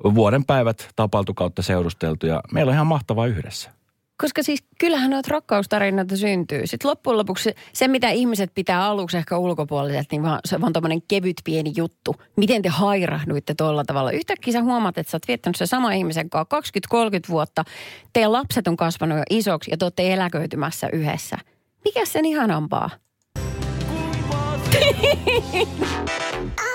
vuoden 0.04 0.44
päivät 0.44 0.88
tapaltu 0.96 1.34
kautta 1.34 1.62
seurusteltu 1.62 2.26
ja 2.26 2.40
meillä 2.52 2.70
on 2.70 2.74
ihan 2.74 2.86
mahtavaa 2.86 3.26
yhdessä. 3.26 3.75
Koska 4.18 4.42
siis 4.42 4.64
kyllähän 4.78 5.10
noita 5.10 5.28
rakkaustarinoita 5.32 6.16
syntyy. 6.16 6.66
Sitten 6.66 6.88
loppujen 6.88 7.18
lopuksi 7.18 7.44
se, 7.44 7.54
se, 7.72 7.88
mitä 7.88 8.10
ihmiset 8.10 8.50
pitää 8.54 8.84
aluksi 8.84 9.16
ehkä 9.16 9.38
ulkopuoliselta, 9.38 10.08
niin 10.10 10.22
vaan, 10.22 10.40
se 10.44 10.54
on 10.54 10.60
vaan 10.60 10.72
tommonen 10.72 11.02
kevyt 11.02 11.36
pieni 11.44 11.72
juttu. 11.76 12.16
Miten 12.36 12.62
te 12.62 12.68
hairahduitte 12.68 13.54
tuolla 13.54 13.84
tavalla? 13.84 14.10
Yhtäkkiä 14.10 14.52
sä 14.52 14.62
huomaat, 14.62 14.98
että 14.98 15.10
sä 15.10 15.16
oot 15.16 15.28
viettänyt 15.28 15.56
sen 15.56 15.66
sama 15.66 15.92
ihmisen 15.92 16.30
kanssa 16.30 16.56
20-30 16.94 17.00
vuotta. 17.28 17.64
Teidän 18.12 18.32
lapset 18.32 18.68
on 18.68 18.76
kasvanut 18.76 19.18
jo 19.18 19.24
isoksi 19.30 19.70
ja 19.70 19.76
te 19.76 19.84
olette 19.84 20.12
eläköitymässä 20.12 20.88
yhdessä. 20.92 21.38
Mikä 21.84 22.04
sen 22.04 22.24
ihanampaa? 22.24 22.90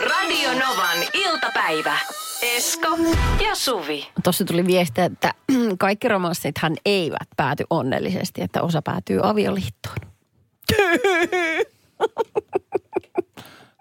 Radio 0.10 0.50
Novan 0.54 0.98
iltapäivä. 1.14 2.21
Esko 2.42 2.88
ja 3.44 3.56
Suvi. 3.56 4.08
Tuossa 4.24 4.46
tuli 4.46 4.66
viesti, 4.68 5.02
että 5.02 5.34
kaikki 5.80 6.08
romanssithan 6.08 6.74
eivät 6.86 7.28
pääty 7.38 7.64
onnellisesti, 7.70 8.42
että 8.42 8.62
osa 8.62 8.82
päätyy 8.82 9.20
avioliittoon. 9.24 9.96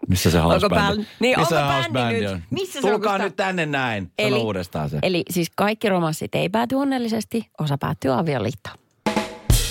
Missä 0.08 0.30
se 0.30 0.38
house 0.38 0.54
Onko 0.66 0.68
bändi? 0.76 1.02
bänd- 1.02 1.06
niin, 1.20 1.38
Missä 1.40 1.60
onko 1.60 1.68
se 1.70 1.74
house 1.74 1.90
bändi 1.90 2.14
bändi 2.14 2.20
nyt? 2.20 2.30
on? 2.30 2.42
Missä 2.50 2.72
se 2.80 2.86
on, 2.86 2.92
Tulkaa 2.92 3.10
kun 3.12 3.18
sitä- 3.18 3.24
nyt 3.24 3.36
tänne 3.36 3.66
näin. 3.66 4.12
Sano 4.22 4.36
uudestaan 4.42 4.90
se. 4.90 4.98
Eli 5.02 5.22
siis 5.30 5.48
kaikki 5.56 5.88
romanssit 5.88 6.34
ei 6.34 6.48
pääty 6.48 6.74
onnellisesti, 6.74 7.50
osa 7.60 7.78
päätyy 7.78 8.18
avioliittoon. 8.18 8.76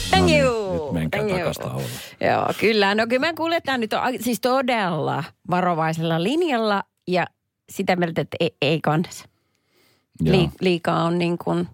Thank 0.10 0.22
No 0.22 0.26
niin, 0.26 0.42
you. 0.44 0.84
nyt 0.86 0.94
menkää 0.94 1.22
Thank 1.24 1.56
tauluun. 1.62 1.84
Joo, 2.22 2.46
kyllä. 2.60 2.96
No 2.96 3.08
kyllä 3.08 3.20
me 3.28 3.34
kuljetaan 3.34 3.80
nyt 3.80 3.94
a- 3.94 4.04
siis 4.20 4.42
todella 4.42 5.24
varovaisella 5.50 6.24
linjalla 6.24 6.84
ja 7.08 7.26
sitä 7.70 7.96
mieltä, 7.96 8.22
että 8.22 8.38
ei, 8.40 8.56
ei 8.62 8.82
kannessa. 8.82 9.26
Joo. 10.22 10.38
Li, 10.38 10.50
liikaa 10.62 11.04
on 11.04 11.18
niin 11.18 11.38
kuin, 11.38 11.68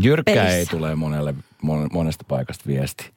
Jyrkkää 0.00 0.34
pelissä. 0.34 0.56
ei 0.58 0.66
tule 0.66 0.94
monelle, 0.94 1.34
mon- 1.66 1.88
monesta 1.92 2.24
paikasta 2.28 2.64
viesti. 2.66 3.10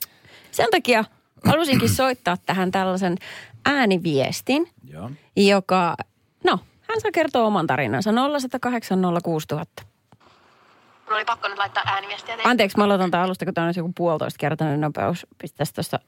sen 0.51 0.67
takia 0.71 1.03
halusinkin 1.45 1.89
soittaa 2.03 2.37
tähän 2.45 2.71
tällaisen 2.71 3.17
ääniviestin, 3.65 4.67
Joo. 4.89 5.11
joka, 5.35 5.95
no, 6.43 6.59
hän 6.81 7.01
saa 7.01 7.11
kertoa 7.11 7.45
oman 7.45 7.67
tarinansa 7.67 8.11
0108 8.11 8.99
06000. 9.23 9.83
Mun 11.05 11.15
oli 11.15 11.25
pakko 11.25 11.47
nyt 11.47 11.57
laittaa 11.57 11.83
ääniviestiä 11.85 12.35
teille. 12.35 12.51
Anteeksi, 12.51 12.77
mä 12.77 12.83
aloitan 12.83 13.11
tämän 13.11 13.25
alusta, 13.25 13.45
kun 13.45 13.53
tämä 13.53 13.67
on 13.67 13.73
joku 13.77 13.91
puolitoista 13.97 14.37
kertainen 14.39 14.81
nopeus. 14.81 15.27
Pistäisi 15.41 15.73
tuosta, 15.73 15.99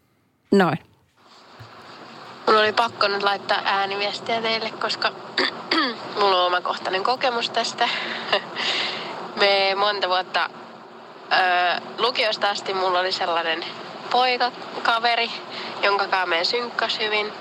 noin. 0.51 0.77
Mun 2.49 2.57
oli 2.57 2.73
pakko 2.73 3.07
nyt 3.07 3.23
laittaa 3.23 3.61
ääniviestiä 3.65 4.41
teille, 4.41 4.71
koska 4.71 5.11
mulla 6.19 6.39
on 6.41 6.45
omakohtainen 6.45 7.03
kokemus 7.03 7.49
tästä. 7.49 7.89
Me 9.35 9.75
monta 9.75 10.09
vuotta 10.09 10.49
ö, 11.33 11.81
lukiosta 11.97 12.49
asti 12.49 12.73
mulla 12.73 12.99
oli 12.99 13.11
sellainen 13.11 13.65
poikakaveri, 14.09 15.31
jonka 15.83 16.07
kanssa 16.07 16.25
me 16.25 16.43
synkkas 16.43 16.99
hyvin. 16.99 17.33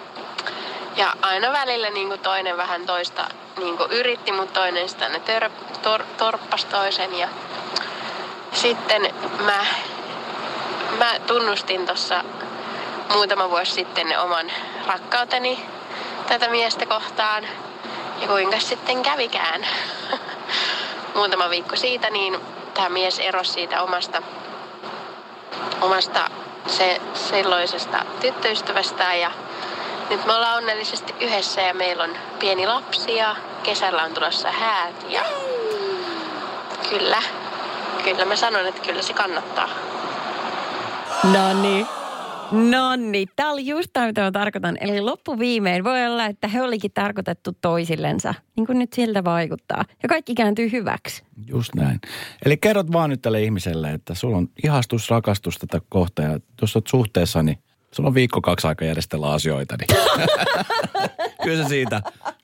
Ja 0.97 1.13
aina 1.23 1.53
välillä 1.53 1.91
niin 1.91 2.09
kuin 2.09 2.21
toinen 2.21 2.57
vähän 2.57 2.87
toista 2.87 3.29
niin 3.59 3.77
kuin 3.77 3.93
yritti, 3.93 4.33
mutta 4.33 4.61
toinen 4.61 4.89
sitä 4.89 5.09
ne 5.09 5.21
tör, 5.21 5.51
tor, 5.83 6.05
torppas 6.19 6.65
toisen. 6.65 7.19
Ja 7.19 7.29
sitten 8.53 9.15
mä, 9.45 9.67
mä 10.99 11.21
tunnustin 11.27 11.87
tuossa 11.87 12.25
muutama 13.13 13.51
vuosi 13.51 13.73
sitten 13.73 14.19
oman 14.19 14.51
rakkauteni 14.89 15.67
tätä 16.29 16.49
miestä 16.49 16.87
kohtaan. 16.87 17.45
Ja 18.21 18.29
kuinka 18.29 18.61
sitten 18.61 19.03
kävikään. 19.03 19.67
Muutama 21.15 21.51
viikko 21.51 21.77
siitä, 21.77 22.11
niin 22.11 22.41
tämä 22.75 22.89
mies 22.89 23.19
erosi 23.19 23.53
siitä 23.53 23.83
omasta, 23.83 24.23
omasta 25.81 26.31
se, 26.67 27.01
silloisesta 27.15 28.05
tyttöystävästään. 28.21 29.21
Ja 29.21 29.31
nyt 30.11 30.27
me 30.27 30.33
ollaan 30.33 30.57
onnellisesti 30.57 31.15
yhdessä 31.21 31.61
ja 31.61 31.75
meillä 31.75 32.05
on 32.05 32.17
pieni 32.39 32.67
lapsi 32.67 33.17
ja 33.17 33.37
kesällä 33.63 34.03
on 34.03 34.15
tulossa 34.15 34.51
häät. 34.51 35.07
Ja 35.09 35.23
kyllä, 36.91 37.23
kyllä 38.05 38.25
mä 38.25 38.37
sanon, 38.37 38.67
että 38.67 38.81
kyllä 38.81 39.03
se 39.03 39.13
kannattaa. 39.13 39.69
No 41.25 41.53
niin. 41.63 41.98
No 42.53 42.97
niin, 42.97 43.29
tämä 43.37 43.51
oli 43.53 43.67
just 43.67 43.91
tämä, 43.93 44.07
mitä 44.07 44.21
mä 44.21 44.31
tarkoitan. 44.31 44.79
Eli 44.81 45.01
loppuviimein 45.01 45.85
voi 45.85 46.07
olla, 46.07 46.27
että 46.27 46.49
he 46.49 46.63
olikin 46.63 46.91
tarkoitettu 46.95 47.53
toisillensa, 47.61 48.35
niin 48.57 48.67
kuin 48.67 48.79
nyt 48.79 48.93
siltä 48.93 49.25
vaikuttaa. 49.25 49.85
Ja 50.03 50.09
kaikki 50.09 50.35
kääntyy 50.35 50.73
hyväksi. 50.73 51.23
Just 51.47 51.75
näin. 51.75 52.01
Eli 52.45 52.57
kerrot 52.57 52.93
vaan 52.93 53.11
nyt 53.11 53.23
tälle 53.23 53.43
ihmiselle, 53.43 53.93
että 53.93 54.15
sulla 54.15 54.37
on 54.37 54.49
ihastus, 54.65 55.11
rakastus 55.11 55.59
tätä 55.59 55.81
kohtaa 55.89 56.25
ja 56.25 56.41
jos 56.61 56.77
olet 56.77 56.87
suhteessa, 56.87 57.43
niin 57.43 57.59
sulla 57.91 58.09
on 58.09 58.15
viikko 58.15 58.41
kaksi 58.41 58.67
aika 58.67 58.85
järjestellä 58.85 59.33
asioita. 59.33 59.77
Niin. 59.77 60.01
Kyllä 61.45 61.63
se 61.63 61.69
siitä. 61.69 62.03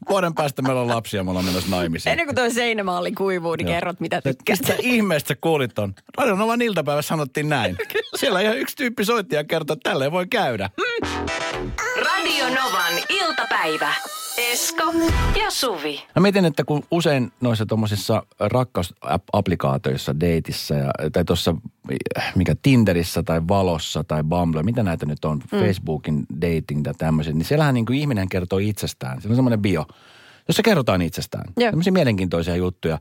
Vuoden 0.08 0.34
päästä 0.34 0.62
meillä 0.62 0.80
on 0.80 0.88
lapsia, 0.88 1.25
me 1.25 1.30
ollaan 1.30 1.46
menossa 1.46 1.70
naimisiin. 1.70 2.11
Ennen 2.11 2.26
kuin 2.26 2.37
tuo 2.37 2.50
seinämalli 2.50 3.12
kuivuu, 3.12 3.56
niin 3.56 3.68
Joo. 3.68 3.75
kerrot, 3.75 4.00
mitä 4.00 4.16
Et 4.16 4.25
tykkäät. 4.25 4.58
Mistä 4.58 4.75
ihmeestä 4.78 5.28
sä 5.28 5.37
kuulit 5.40 5.75
ton? 5.75 5.94
Radionovan 6.18 6.62
iltapäivässä 6.62 7.08
sanottiin 7.08 7.49
näin. 7.49 7.76
Siellä 8.16 8.40
ihan 8.40 8.58
yksi 8.58 8.76
tyyppi 8.76 9.04
soitti 9.04 9.37
ja 9.37 9.44
kertoi, 9.44 9.75
että 9.75 9.90
tälleen 9.90 10.12
voi 10.12 10.26
käydä. 10.26 10.70
Radio 11.96 12.44
Novan 12.49 12.92
iltapäivä. 13.08 13.94
Esko 14.37 14.93
ja 15.41 15.50
Suvi. 15.50 16.03
Mä 16.17 16.23
mietin, 16.23 16.45
että 16.45 16.64
kun 16.64 16.83
usein 16.91 17.33
noissa 17.41 17.67
tuommoisissa 17.67 18.23
rakkausapplikaatioissa, 18.41 20.21
deitissä 20.21 20.75
ja, 20.75 20.91
tai 21.12 21.25
tuossa 21.25 21.55
mikä 22.35 22.55
Tinderissä 22.62 23.23
tai 23.23 23.41
Valossa 23.49 24.05
tai 24.05 24.23
Bumble, 24.25 24.62
mitä 24.62 24.83
näitä 24.83 25.07
nyt 25.07 25.25
on, 25.25 25.41
mm. 25.53 25.59
Facebookin 25.59 26.26
dating 26.41 26.87
ja 26.87 26.95
tämmöiset, 26.95 27.35
niin 27.35 27.45
siellähän 27.45 27.75
niin 27.75 27.87
kuin 27.87 27.99
ihminen 27.99 28.29
kertoo 28.29 28.59
itsestään. 28.59 29.21
Siellä 29.21 29.33
on 29.33 29.37
semmoinen 29.37 29.62
bio, 29.62 29.87
jossa 30.49 30.62
kerrotaan 30.62 31.03
itsestään. 31.03 31.53
Joo. 31.57 31.71
Tämmöisiä 31.71 31.93
mielenkiintoisia 31.93 32.57
juttuja, 32.57 32.99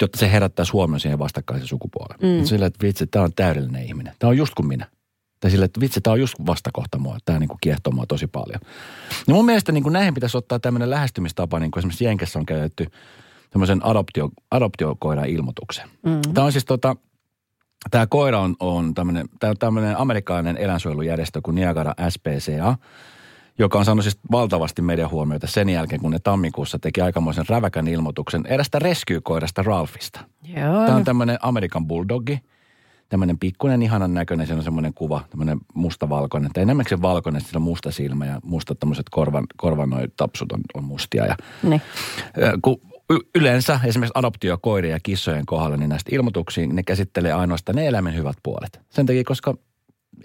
jotta 0.00 0.18
se 0.18 0.32
herättää 0.32 0.64
huomioon 0.72 1.00
siihen 1.00 1.18
vastakkaisen 1.18 1.68
sukupuoleen. 1.68 2.40
Mm. 2.40 2.44
Sillä, 2.44 2.66
että 2.66 2.86
vitsi, 2.86 3.06
tämä 3.06 3.24
on 3.24 3.32
täydellinen 3.36 3.84
ihminen. 3.84 4.14
Tämä 4.18 4.28
on 4.28 4.36
just 4.36 4.54
kuin 4.54 4.66
minä. 4.66 4.86
Tai 5.44 5.50
sillä, 5.50 5.64
että 5.64 5.80
vitsi, 5.80 6.00
tämä 6.00 6.12
on 6.12 6.20
just 6.20 6.34
vastakohta 6.46 6.98
mua. 6.98 7.18
Tämä 7.24 7.38
niin 7.38 7.48
kiehtoo 7.60 7.92
mua 7.92 8.06
tosi 8.06 8.26
paljon. 8.26 8.60
No 9.28 9.34
mun 9.34 9.44
mielestä 9.44 9.72
niin 9.72 9.82
kuin 9.82 9.92
näihin 9.92 10.14
pitäisi 10.14 10.36
ottaa 10.36 10.58
tämmöinen 10.58 10.90
lähestymistapa, 10.90 11.60
niin 11.60 11.70
kuin 11.70 11.80
esimerkiksi 11.80 12.04
Jenkessä 12.04 12.38
on 12.38 12.46
käytetty 12.46 12.86
tämmöisen 13.50 13.86
adoptio, 13.86 14.30
adoptiokoiran 14.50 15.28
ilmoituksen. 15.28 15.88
Mm. 16.02 16.20
Tämä 16.34 16.44
on 16.44 16.52
siis 16.52 16.64
tota, 16.64 16.96
tämä 17.90 18.06
koira 18.06 18.40
on, 18.40 18.56
on 18.60 18.94
tämmöinen, 18.94 19.28
tämä 19.40 19.50
on 19.50 19.56
tämmöinen 19.58 19.98
amerikkalainen 19.98 20.56
eläinsuojelujärjestö 20.56 21.40
kuin 21.42 21.54
Niagara 21.54 21.94
SPCA, 22.08 22.76
joka 23.58 23.78
on 23.78 23.84
saanut 23.84 24.04
siis 24.04 24.18
valtavasti 24.30 24.82
median 24.82 25.10
huomiota 25.10 25.46
sen 25.46 25.68
jälkeen, 25.68 26.00
kun 26.00 26.10
ne 26.10 26.18
tammikuussa 26.18 26.78
teki 26.78 27.00
aikamoisen 27.00 27.48
räväkän 27.48 27.88
ilmoituksen 27.88 28.46
erästä 28.46 28.78
rescue-koirasta 28.78 29.62
Ralphista. 29.62 30.20
Joo. 30.56 30.86
Tämä 30.86 30.96
on 30.96 31.04
tämmöinen 31.04 31.38
Amerikan 31.42 31.86
bulldogi. 31.86 32.40
Tämmöinen 33.08 33.38
pikkuinen 33.38 33.82
ihanan 33.82 34.14
näköinen, 34.14 34.46
siinä 34.46 34.58
on 34.58 34.64
semmoinen 34.64 34.94
kuva, 34.94 35.24
tämmöinen 35.30 35.58
mustavalkoinen. 35.74 36.50
Tai 36.52 36.62
enemmänkin 36.62 36.98
se 36.98 37.02
valkoinen, 37.02 37.40
sillä 37.40 37.58
on 37.58 37.62
musta 37.62 37.90
silmä 37.90 38.26
ja 38.26 38.40
mustat 38.44 38.80
tämmöiset 38.80 39.06
korvan, 39.10 39.46
korvan 39.56 39.90
noi 39.90 40.08
tapsut 40.16 40.52
on, 40.52 40.60
on 40.74 40.84
mustia. 40.84 41.26
Ja, 41.26 41.36
Niin. 41.62 41.82
Kun 42.62 42.80
yleensä 43.34 43.80
esimerkiksi 43.84 44.18
adoptiokoirien 44.18 44.92
ja 44.92 45.00
kissojen 45.02 45.46
kohdalla, 45.46 45.76
niin 45.76 45.88
näistä 45.88 46.10
ilmoituksiin 46.14 46.76
ne 46.76 46.82
käsittelee 46.82 47.32
ainoastaan 47.32 47.76
ne 47.76 47.86
eläimen 47.86 48.14
hyvät 48.14 48.36
puolet. 48.42 48.80
Sen 48.90 49.06
takia, 49.06 49.24
koska 49.24 49.54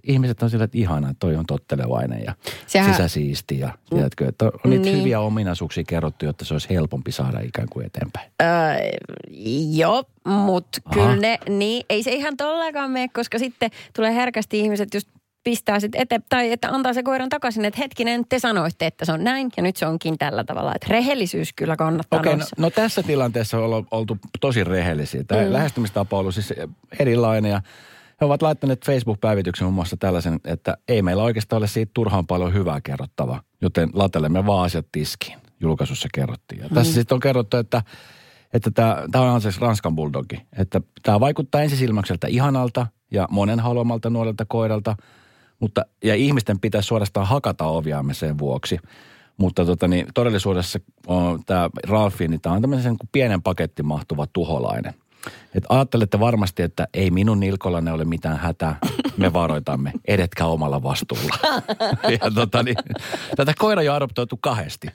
ihmiset 0.04 0.44
on 0.44 0.50
sillä, 0.50 0.64
että 0.64 0.78
ihanaa, 0.78 1.14
toi 1.20 1.36
on 1.36 1.46
tottelevainen 1.46 2.24
ja 2.26 2.36
Sehän- 2.68 2.92
sisäsiisti 2.94 3.60
ja 3.60 3.70
tiedätkö, 3.90 4.28
että 4.28 4.46
on 4.46 4.52
niitä 4.70 4.86
Niin. 4.86 4.98
hyviä 5.00 5.20
ominaisuuksia 5.20 5.84
kerrottu, 5.88 6.26
jotta 6.26 6.46
se 6.46 6.54
olisi 6.54 6.70
helpompi 6.70 7.12
saada 7.12 7.40
ikään 7.40 7.68
kuin 7.70 7.86
eteenpäin. 7.86 8.32
Öö, 8.42 8.48
joo, 9.76 10.04
mutta 10.26 10.80
kyllä 10.94 11.16
ne, 11.16 11.38
niin, 11.50 11.86
ei 11.90 12.04
se 12.04 12.12
ihan 12.12 12.38
tollakaan 12.38 12.92
mene, 12.92 13.08
koska 13.14 13.40
sitten 13.40 13.70
tulee 13.96 14.16
herkästi 14.16 14.60
ihmiset 14.60 14.94
just 14.94 15.08
pistää 15.44 15.80
sitten 15.80 16.02
eteen, 16.02 16.24
tai 16.30 16.52
että 16.52 16.70
antaa 16.70 16.94
se 16.94 17.04
koiran 17.04 17.30
takaisin, 17.30 17.66
että 17.66 17.80
hetkinen, 17.82 18.26
te 18.30 18.40
sanoitte, 18.40 18.86
että 18.86 19.06
se 19.06 19.12
on 19.12 19.24
näin, 19.24 19.50
ja 19.58 19.64
nyt 19.64 19.76
se 19.76 19.86
onkin 19.86 20.18
tällä 20.18 20.44
tavalla. 20.44 20.72
Että 20.76 20.88
rehellisyys 20.90 21.54
kyllä 21.56 21.76
kannattaa 21.76 22.20
Okei, 22.20 22.32
no, 22.32 22.38
noissa. 22.38 22.56
no 22.60 22.70
tässä 22.70 23.04
tilanteessa 23.04 23.58
on 23.60 23.86
oltu 23.92 24.18
tosi 24.42 24.64
rehellisiä. 24.64 25.24
Tämä 25.24 25.42
mm. 25.46 25.54
lähestymistapa 25.54 26.16
on 26.16 26.20
ollut 26.20 26.34
siis 26.34 26.54
erilainen 27.00 27.52
ja 27.52 27.62
he 28.22 28.26
ovat 28.26 28.42
laittaneet 28.42 28.86
Facebook-päivityksen 28.86 29.66
muun 29.66 29.76
muassa 29.76 29.98
tällaisen, 29.98 30.40
että 30.46 30.78
ei 30.88 31.02
meillä 31.02 31.24
oikeastaan 31.24 31.58
ole 31.58 31.68
siitä 31.68 31.92
turhaan 31.94 32.28
paljon 32.28 32.54
hyvää 32.54 32.82
kerrottavaa, 32.82 33.42
joten 33.62 33.90
latelemme 33.94 34.46
vaan 34.46 34.66
asiat 34.66 34.86
tiskiin. 34.92 35.40
Julkaisussa 35.62 36.08
kerrottiin. 36.14 36.62
Ja 36.62 36.68
mm. 36.68 36.74
tässä 36.74 36.94
sitten 36.94 37.16
on 37.16 37.20
kerrottu, 37.20 37.58
että 37.58 37.82
että 38.54 38.72
tämä, 38.72 39.04
tämä 39.12 39.32
on 39.34 39.42
siis 39.42 39.62
Ranskan 39.62 39.96
bulldogi. 39.96 40.42
Että 40.58 40.82
tämä 41.04 41.20
vaikuttaa 41.20 41.62
ensisilmäykseltä 41.62 42.28
ihanalta 42.28 42.88
ja 43.12 43.28
monen 43.32 43.60
haluamalta 43.60 44.10
nuorelta 44.10 44.46
koiralta, 44.46 44.96
mutta, 45.60 45.86
ja 46.04 46.16
ihmisten 46.16 46.60
pitäisi 46.60 46.88
suorastaan 46.88 47.28
hakata 47.28 47.66
oviamme 47.66 48.14
sen 48.14 48.38
vuoksi. 48.38 48.80
Mutta 49.38 49.66
tota, 49.66 49.88
niin, 49.88 50.08
todellisuudessa 50.14 50.80
on 51.08 51.40
tämä 51.46 51.70
Ralfi, 51.88 52.28
niin 52.28 52.42
tämä 52.42 52.56
on 52.56 52.62
tämmöisen 52.62 52.98
kuin 52.98 53.10
pienen 53.12 53.42
pakettiin 53.42 53.86
mahtuva 53.86 54.28
tuholainen. 54.34 54.94
Et 55.56 55.64
ajattelette 55.70 56.20
varmasti, 56.20 56.64
että 56.64 56.88
ei 56.94 57.12
minun 57.12 57.40
nilkollani 57.40 57.92
ole 57.92 58.06
mitään 58.06 58.38
hätää. 58.38 58.76
Me 59.18 59.34
varoitamme, 59.34 59.92
edetkä 60.08 60.46
omalla 60.46 60.84
vastuulla. 60.84 61.38
ja 62.22 62.32
tota, 62.36 62.64
niin, 62.64 62.76
tätä 63.36 63.54
koira 63.58 63.82
on 63.82 63.96
adoptoitu 63.96 64.38
kahdesti. 64.42 64.88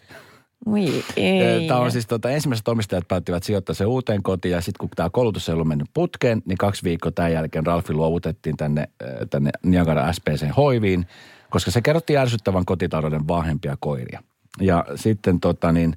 Ui, 0.67 1.05
ei. 1.17 1.69
Tämä 1.69 1.81
on 1.81 1.93
siis 1.93 2.07
tota, 2.07 2.31
ensimmäiset 2.31 2.69
omistajat 2.69 3.09
päättivät 3.09 3.43
sijoittaa 3.43 3.75
se 3.75 3.87
uuteen 3.87 4.23
kotiin 4.23 4.53
ja 4.53 4.61
sitten 4.61 4.79
kun 4.79 4.89
tämä 4.97 5.11
koulutus 5.11 5.49
ei 5.49 5.53
ollut 5.53 5.69
mennyt 5.69 5.91
putkeen, 5.95 6.43
niin 6.45 6.59
kaksi 6.59 6.85
viikkoa 6.85 7.13
tämän 7.13 7.33
jälkeen 7.33 7.67
Ralfi 7.67 7.93
luovutettiin 7.93 8.57
tänne, 8.57 8.81
äh, 8.81 9.09
tänne 9.31 9.51
Niagara 9.63 10.13
SPC 10.13 10.57
hoiviin, 10.57 11.07
koska 11.51 11.71
se 11.71 11.83
kerrottiin 11.83 12.19
ärsyttävän 12.19 12.65
kotitalouden 12.65 13.29
vahempia 13.29 13.77
koiria. 13.81 14.23
Ja 14.61 14.85
sitten 14.95 15.41
tota 15.41 15.73
niin, 15.73 15.97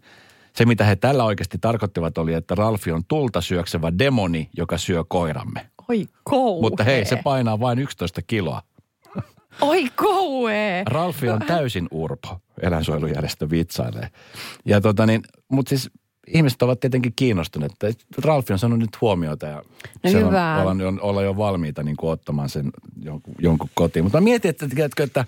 se 0.58 0.66
mitä 0.66 0.84
he 0.84 0.96
tällä 0.96 1.24
oikeasti 1.24 1.58
tarkoittivat 1.62 2.18
oli, 2.18 2.34
että 2.34 2.56
Ralfi 2.56 2.92
on 2.92 3.04
tulta 3.08 3.42
syöksevä 3.42 3.92
demoni, 4.00 4.50
joka 4.58 4.78
syö 4.78 5.04
koiramme. 5.08 5.70
Oi 5.90 6.06
kauhea. 6.24 6.62
Mutta 6.62 6.84
hei, 6.84 7.06
se 7.06 7.20
painaa 7.24 7.60
vain 7.60 7.80
11 7.80 8.22
kiloa. 8.28 8.62
Oi 9.62 9.88
kauhea. 9.96 10.84
Ralfi 10.88 11.30
on 11.30 11.40
täysin 11.48 11.88
urpo, 11.92 12.40
eläinsuojelujärjestö 12.62 13.50
vitsailee. 13.50 14.10
Ja 14.66 14.82
tota 14.82 15.06
niin, 15.06 15.22
mutta 15.50 15.70
siis 15.70 15.90
ihmiset 16.28 16.62
ovat 16.62 16.80
tietenkin 16.80 17.14
kiinnostuneet. 17.16 17.72
että 17.84 18.04
Ralfi 18.24 18.54
on 18.54 18.60
saanut 18.60 18.80
nyt 18.80 19.02
huomiota 19.02 19.46
ja 19.48 19.64
No 20.04 20.12
se 20.12 20.20
hyvä. 20.20 20.56
on, 20.56 20.62
ollaan, 20.62 20.80
jo, 20.80 20.94
ollaan 21.02 21.26
jo 21.26 21.38
valmiita 21.38 21.84
niin 21.84 21.96
ottamaan 22.02 22.50
sen 22.50 22.72
jonkun, 23.04 23.36
jonkun 23.40 23.70
kotiin. 23.74 24.06
Mutta 24.06 24.18
mä 24.18 24.24
mietin, 24.24 24.50
että, 24.50 24.68
tiedätkö, 24.68 25.04
että 25.04 25.26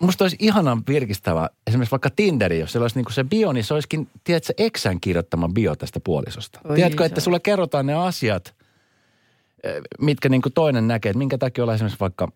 musta 0.00 0.24
olisi 0.24 0.36
ihanan 0.40 0.82
virkistävä 0.88 1.48
esimerkiksi 1.66 1.90
vaikka 1.90 2.10
Tinderi, 2.10 2.60
jos 2.60 2.72
siellä 2.72 2.84
olisi 2.84 2.98
niin 2.98 3.12
se 3.12 3.24
bio, 3.24 3.52
niin 3.52 3.64
se 3.64 3.74
olisikin, 3.74 4.08
tiedätkö, 4.24 4.52
eksän 4.58 5.00
kirjoittama 5.00 5.48
bio 5.48 5.76
tästä 5.76 6.00
puolisosta. 6.00 6.60
Oi 6.64 6.76
tiedätkö, 6.76 7.04
että 7.04 7.20
sulle 7.20 7.40
kerrotaan 7.40 7.86
ne 7.86 7.94
asiat, 7.94 8.54
eh, 9.62 9.74
mitkä 10.00 10.28
niin 10.28 10.42
kuin 10.42 10.52
toinen 10.52 10.88
näkee, 10.88 11.10
että 11.10 11.18
minkä 11.18 11.38
takia 11.38 11.64
ollaan 11.64 11.74
esimerkiksi 11.74 12.00
vaikka 12.00 12.28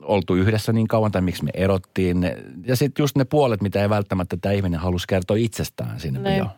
oltu 0.00 0.34
yhdessä 0.34 0.72
niin 0.72 0.88
kauan 0.88 1.12
tai 1.12 1.22
miksi 1.22 1.44
me 1.44 1.50
erottiin. 1.54 2.22
Ja 2.66 2.76
sitten 2.76 3.02
just 3.02 3.16
ne 3.16 3.24
puolet, 3.24 3.62
mitä 3.62 3.82
ei 3.82 3.90
välttämättä 3.90 4.36
tämä 4.40 4.52
ihminen 4.52 4.80
halusi 4.80 5.06
kertoa 5.08 5.36
itsestään 5.36 6.00
sinne 6.00 6.20
Niin. 6.20 6.34
bioon. 6.34 6.50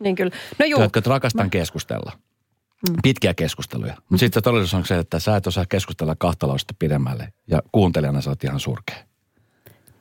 Niin 0.00 0.16
kyllä. 0.16 0.30
No 0.58 0.66
juu. 0.66 0.78
Tiedätkö, 0.78 0.98
että 0.98 1.10
rakastan 1.10 1.50
keskustella. 1.50 2.12
Pitkiä 3.02 3.34
keskusteluja. 3.34 3.94
Mutta 4.08 4.20
sitten 4.20 4.42
todellisuus 4.42 4.74
on 4.74 4.86
se, 4.86 4.98
että 4.98 5.18
sä 5.18 5.36
et 5.36 5.46
osaa 5.46 5.64
keskustella 5.68 6.14
kahta 6.18 6.48
lausetta 6.48 6.74
pidemmälle. 6.78 7.32
Ja 7.46 7.62
kuuntelijana 7.72 8.20
sä 8.20 8.30
oot 8.30 8.44
ihan 8.44 8.60
surkea. 8.60 8.96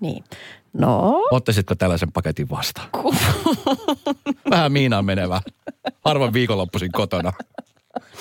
Niin. 0.03 0.23
No, 0.73 1.21
Ottaisitko 1.31 1.75
tällaisen 1.75 2.11
paketin 2.11 2.49
vastaan? 2.49 2.89
Vähän 4.49 4.71
Miinaan 4.71 5.05
menevä. 5.05 5.41
Harvan 6.05 6.33
viikonloppuisin 6.33 6.91
kotona. 6.91 7.33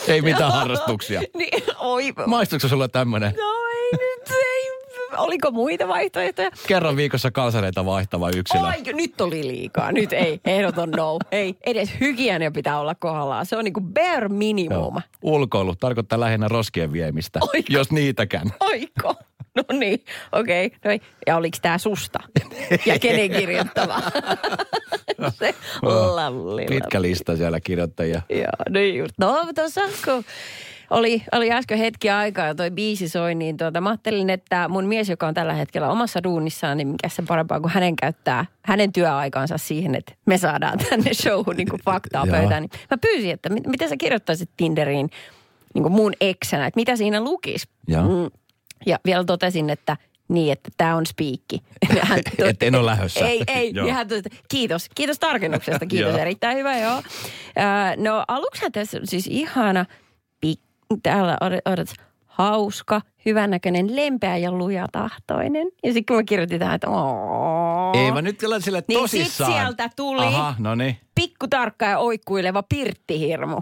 Ei 0.08 0.22
mitään 0.22 0.52
harrastuksia. 0.52 1.20
niin, 1.38 1.62
oi. 1.78 2.12
Maistuuko 2.26 2.68
sulla 2.68 2.88
tämmönen 2.88 3.34
No 3.36 3.52
ei 3.74 3.90
nyt, 3.92 4.30
ei. 4.30 4.72
Oliko 5.18 5.50
muita 5.50 5.88
vaihtoehtoja? 5.88 6.50
kerran 6.66 6.96
viikossa 6.96 7.30
kalsareita 7.30 7.84
vaihtava 7.84 8.30
yksilö? 8.30 8.60
Oi, 8.62 8.82
nyt 8.92 9.20
oli 9.20 9.46
liikaa. 9.46 9.92
Nyt 9.92 10.12
ei. 10.12 10.40
Ehdoton 10.44 10.90
no. 10.90 11.18
Ei. 11.32 11.54
Edes 11.66 11.90
hygienia 12.00 12.50
pitää 12.50 12.80
olla 12.80 12.94
kohdallaan. 12.94 13.46
Se 13.46 13.56
on 13.56 13.64
niinku 13.64 13.80
bare 13.80 14.28
minimum. 14.28 14.78
Joo. 14.94 15.00
Ulkoilu 15.22 15.74
tarkoittaa 15.76 16.20
lähinnä 16.20 16.48
roskien 16.48 16.92
viemistä, 16.92 17.38
Oiko? 17.42 17.66
jos 17.68 17.90
niitäkään. 17.92 18.50
Oiko? 18.60 19.14
No 19.56 19.78
niin, 19.78 20.04
okei. 20.32 20.66
Okay. 20.66 20.98
No, 20.98 21.04
ja 21.26 21.36
oliko 21.36 21.58
tämä 21.62 21.78
susta? 21.78 22.18
Ja 22.86 22.98
kenen 22.98 23.30
kirjoittama? 23.30 24.02
Se 25.38 25.54
lalli. 25.82 26.66
Pitkä 26.66 27.02
lista 27.02 27.36
siellä 27.36 27.60
kirjoittajia. 27.60 28.22
Joo, 28.30 28.46
no 28.70 28.80
just. 28.80 29.14
No 29.18 29.46
tuossa 29.54 29.80
kun 30.04 30.24
oli, 30.90 31.22
oli 31.32 31.52
äsken 31.52 31.78
hetki 31.78 32.10
aikaa 32.10 32.46
ja 32.46 32.54
toi 32.54 32.70
biisi 32.70 33.08
soi, 33.08 33.34
niin 33.34 33.56
tuota, 33.56 33.80
mä 33.80 33.88
ajattelin, 33.88 34.30
että 34.30 34.68
mun 34.68 34.84
mies, 34.84 35.08
joka 35.08 35.26
on 35.26 35.34
tällä 35.34 35.54
hetkellä 35.54 35.90
omassa 35.90 36.22
duunissaan, 36.24 36.76
niin 36.76 36.88
mikä 36.88 37.08
se 37.08 37.22
parempaa 37.28 37.60
kuin 37.60 37.72
hänen 37.72 37.96
käyttää 37.96 38.46
hänen 38.64 38.92
työaikaansa 38.92 39.58
siihen, 39.58 39.94
että 39.94 40.14
me 40.26 40.38
saadaan 40.38 40.78
tänne 40.78 41.14
showhun 41.14 41.56
niin 41.56 41.68
kuin 41.68 41.82
faktaa 41.84 42.26
pöytään. 42.30 42.62
Niin 42.62 42.80
mä 42.90 42.98
pyysin, 42.98 43.30
että 43.30 43.48
mit, 43.48 43.66
mitä 43.66 43.88
sä 43.88 43.96
kirjoittaisit 43.96 44.50
Tinderiin 44.56 45.10
niin 45.74 45.82
kuin 45.82 45.92
mun 45.92 46.12
eksänä, 46.20 46.66
että 46.66 46.80
mitä 46.80 46.96
siinä 46.96 47.20
lukisi. 47.20 47.68
Joo. 47.88 48.02
Mm. 48.02 48.30
Ja 48.86 48.98
vielä 49.04 49.24
totesin, 49.24 49.70
että 49.70 49.96
niin, 50.28 50.52
että 50.52 50.70
tämä 50.76 50.96
on 50.96 51.06
spiikki. 51.06 51.58
Ja 51.96 52.04
hän 52.04 52.20
Et 52.48 52.62
en 52.62 52.74
ole 52.74 52.86
lähdössä. 52.86 53.26
Ei, 53.26 53.42
ei. 53.46 53.72
Ja 53.86 53.94
hän 53.94 54.06
että 54.12 54.30
kiitos, 54.48 54.88
kiitos 54.94 55.18
tarkennuksesta, 55.18 55.86
kiitos, 55.90 56.14
erittäin 56.14 56.56
hyvä, 56.56 56.78
joo. 56.78 57.02
No 57.96 58.24
aluksihan 58.28 58.72
tässä 58.72 59.00
siis 59.04 59.26
ihana, 59.26 59.86
pik- 60.46 60.96
täällä 61.02 61.36
odot, 61.64 61.88
hauska, 62.26 63.00
hyvännäköinen, 63.24 63.96
lempeä 63.96 64.36
ja 64.36 64.52
lujatahtoinen. 64.52 65.66
Ja 65.84 65.92
sitten 65.92 66.04
kun 66.06 66.16
mä 66.16 66.22
kirjoitin 66.22 66.58
tähän, 66.58 66.74
että 66.74 66.88
ooo. 66.90 67.92
Ei 67.94 68.12
vaan 68.12 68.24
nyt 68.24 68.38
kyllä 68.38 68.60
sille 68.60 68.84
Niin 68.88 69.00
tosissaan. 69.00 69.52
sit 69.52 69.60
sieltä 69.60 69.90
tuli 69.96 70.24
Aha, 70.26 70.54
no 70.58 70.74
niin. 70.74 70.96
pikku 71.14 71.48
tarkka 71.48 71.84
ja 71.84 71.98
oikkuileva 71.98 72.62
pirttihirmu. 72.62 73.60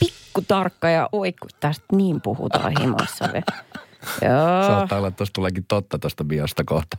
Pikku 0.00 0.42
tarkka 0.48 0.88
ja 0.88 1.08
oikku. 1.12 1.46
Tästä 1.60 1.84
niin 1.92 2.20
puhutaan 2.20 2.72
himassa. 2.80 3.24
Joo. 4.22 4.66
Saattaa 4.66 4.98
olla, 4.98 5.08
että 5.08 5.16
tuosta 5.18 5.32
tuleekin 5.32 5.64
totta 5.68 5.98
tuosta 5.98 6.24
biosta 6.24 6.64
kohta. 6.66 6.96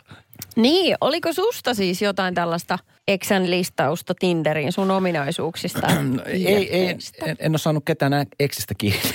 Niin, 0.55 0.95
oliko 1.01 1.33
susta 1.33 1.73
siis 1.73 2.01
jotain 2.01 2.33
tällaista 2.33 2.79
eksän 3.07 3.51
listausta 3.51 4.13
Tinderiin 4.19 4.71
sun 4.71 4.91
ominaisuuksista? 4.91 5.87
No, 6.15 6.21
ei, 6.25 6.47
ei, 6.47 6.97
en, 7.25 7.35
en 7.39 7.51
ole 7.51 7.57
saanut 7.57 7.85
ketään 7.85 8.11
nää 8.11 8.25
eksistä 8.39 8.73
kiinni. 8.77 9.01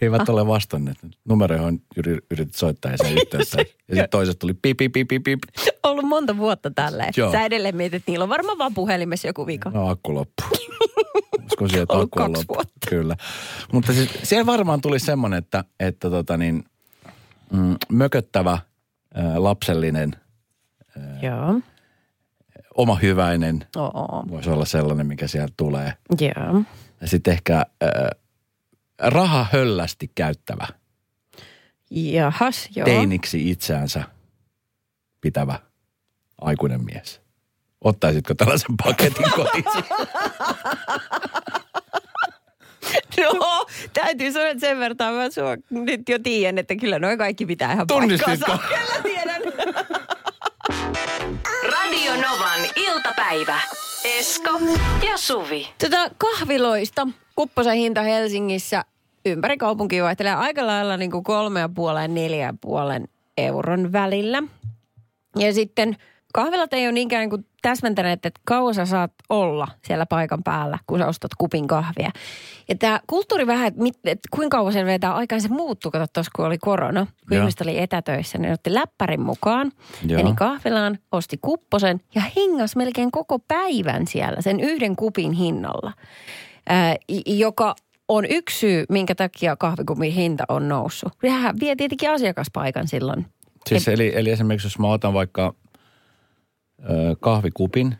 He 0.00 0.06
eivät 0.06 0.28
ole 0.28 0.46
vastanneet. 0.46 0.96
Numeroihin 1.28 1.82
yri- 1.96 2.26
yritit 2.30 2.54
soittaa 2.54 2.90
ja 2.90 2.96
se 2.98 3.10
yhteydessä. 3.10 3.58
Ja 3.88 3.94
sitten 3.96 4.10
toiset 4.10 4.38
tuli 4.38 4.54
pip, 4.54 4.76
pip, 4.76 4.92
pip, 4.92 5.22
pip. 5.24 5.38
Ollut 5.82 6.04
monta 6.04 6.36
vuotta 6.36 6.70
tälleen. 6.70 7.12
Joo. 7.16 7.32
Sä 7.32 7.44
edelleen 7.44 7.76
mietit, 7.76 7.94
että 7.94 8.10
niillä 8.10 8.22
on 8.22 8.28
varmaan 8.28 8.58
vaan 8.58 8.74
puhelimessa 8.74 9.28
joku 9.28 9.46
vika. 9.46 9.70
No 9.70 9.88
akku 9.88 10.14
loppu. 10.14 10.42
Uskon 11.46 11.68
siihen, 11.68 11.82
että 11.82 11.98
akku 11.98 12.22
on 12.22 12.32
loppu. 12.32 12.54
vuotta. 12.54 12.72
Kyllä. 12.88 13.16
Mutta 13.72 13.92
siis 13.92 14.10
siellä 14.22 14.46
varmaan 14.46 14.80
tuli 14.80 14.98
semmoinen, 14.98 15.38
että, 15.38 15.64
että 15.80 16.10
tota 16.10 16.36
niin, 16.36 16.64
mm, 17.52 17.76
mököttävä, 17.92 18.58
ää, 19.14 19.42
lapsellinen, 19.42 20.16
Joo. 21.22 21.60
oma 22.76 22.94
hyväinen 22.96 23.66
Oo. 23.76 24.24
voisi 24.30 24.50
olla 24.50 24.64
sellainen, 24.64 25.06
mikä 25.06 25.26
sieltä 25.26 25.54
tulee. 25.56 25.92
Joo. 26.20 26.62
Ja 27.00 27.08
sitten 27.08 27.32
ehkä 27.32 27.54
ää, 27.80 28.10
raha 28.98 29.46
höllästi 29.52 30.10
käyttävä, 30.14 30.66
Jahas, 31.90 32.68
joo. 32.76 32.84
teiniksi 32.84 33.50
itseänsä 33.50 34.02
pitävä 35.20 35.58
aikuinen 36.40 36.84
mies. 36.84 37.20
Ottaisitko 37.80 38.34
tällaisen 38.34 38.76
paketin 38.84 39.30
kotiin? 39.36 39.64
No, 43.34 43.66
täytyy 43.92 44.32
sanoa, 44.32 44.48
että 44.48 44.60
sen 44.60 44.78
verran 44.78 45.14
mä 45.14 45.30
sua 45.30 45.56
nyt 45.70 46.08
jo 46.08 46.18
tiedän, 46.18 46.58
että 46.58 46.76
kyllä 46.76 46.98
noin 46.98 47.18
kaikki 47.18 47.46
pitää 47.46 47.72
ihan 47.72 47.86
Tunnistitko? 47.86 48.46
paikkansa. 48.46 48.68
Kyllä 48.68 49.02
tiedän. 49.02 49.42
Radio 51.70 52.12
Novan 52.12 52.60
iltapäivä. 52.76 53.60
Esko 54.04 54.50
ja 55.06 55.16
Suvi. 55.16 55.68
Tätä 55.78 56.10
kahviloista 56.18 57.08
kupposen 57.36 57.74
hinta 57.76 58.02
Helsingissä 58.02 58.84
ympäri 59.26 59.56
kaupunkia 59.56 60.04
vaihtelee 60.04 60.34
aika 60.34 60.66
lailla 60.66 60.96
niin 60.96 61.10
kuin 61.10 61.24
kolme 61.24 61.60
ja 61.60 61.68
puolen, 61.68 62.14
neljä 62.14 62.46
ja 62.46 62.54
puolen 62.60 63.08
euron 63.36 63.92
välillä. 63.92 64.42
Ja 65.38 65.52
sitten 65.52 65.96
kahvilat 66.32 66.72
ei 66.72 66.86
ole 66.86 66.92
niinkään 66.92 67.30
kuin 67.30 67.46
täsmentäneet, 67.62 68.26
että 68.26 68.40
kauan 68.44 68.74
sä 68.74 68.86
saat 68.86 69.12
olla 69.28 69.68
siellä 69.84 70.06
paikan 70.06 70.42
päällä, 70.42 70.78
kun 70.86 70.98
sä 70.98 71.06
ostat 71.06 71.30
kupin 71.38 71.66
kahvia. 71.66 72.10
Ja 72.68 72.74
tämä 72.78 73.00
kulttuuri 73.06 73.46
vähän, 73.46 73.66
että, 73.66 73.82
mit, 73.82 73.94
että 74.04 74.28
kuinka 74.30 74.56
kauan 74.56 74.72
sen 74.72 74.86
vetää 74.86 75.14
aikaan, 75.14 75.40
se 75.40 75.48
muuttui, 75.48 75.90
kato 75.90 76.06
tuossa 76.12 76.32
kun 76.36 76.46
oli 76.46 76.58
korona. 76.58 77.06
Kun 77.06 77.36
Joo. 77.36 77.42
ihmiset 77.42 77.60
oli 77.60 77.78
etätöissä, 77.78 78.38
niin 78.38 78.48
ne 78.48 78.52
otti 78.52 78.74
läppärin 78.74 79.20
mukaan, 79.20 79.72
Joo. 80.06 80.22
meni 80.22 80.36
kahvilaan, 80.36 80.98
osti 81.12 81.38
kupposen 81.42 82.00
ja 82.14 82.22
hengas 82.36 82.76
melkein 82.76 83.10
koko 83.10 83.38
päivän 83.38 84.06
siellä 84.06 84.40
sen 84.40 84.60
yhden 84.60 84.96
kupin 84.96 85.32
hinnalla. 85.32 85.92
Ää, 86.68 86.96
joka 87.26 87.74
on 88.08 88.24
yksi 88.30 88.58
syy, 88.58 88.84
minkä 88.88 89.14
takia 89.14 89.56
kahvikupin 89.56 90.12
hinta 90.12 90.44
on 90.48 90.68
noussut. 90.68 91.12
Sehän 91.20 91.60
vie 91.60 91.76
tietenkin 91.76 92.10
asiakaspaikan 92.10 92.88
silloin. 92.88 93.26
Siis 93.68 93.88
eli, 93.88 94.12
eli 94.14 94.30
esimerkiksi 94.30 94.66
jos 94.66 94.78
mä 94.78 94.88
otan 94.88 95.14
vaikka 95.14 95.54
kahvikupin 97.20 97.94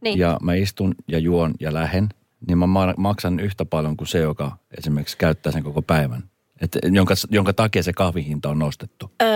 Niin. 0.00 0.18
ja 0.18 0.38
mä 0.42 0.54
istun 0.54 0.94
ja 1.08 1.18
juon 1.18 1.54
ja 1.60 1.74
lähen, 1.74 2.08
niin 2.48 2.58
mä 2.58 2.66
ma- 2.66 2.94
maksan 2.96 3.40
yhtä 3.40 3.64
paljon 3.64 3.96
kuin 3.96 4.08
se, 4.08 4.18
joka 4.18 4.56
esimerkiksi 4.78 5.16
käyttää 5.18 5.52
sen 5.52 5.62
koko 5.62 5.82
päivän. 5.82 6.22
Et, 6.60 6.78
jonka, 6.82 7.14
jonka 7.30 7.52
takia 7.52 7.82
se 7.82 7.92
kahvihinta 7.92 8.48
on 8.48 8.58
nostettu. 8.58 9.10
Öö, 9.22 9.28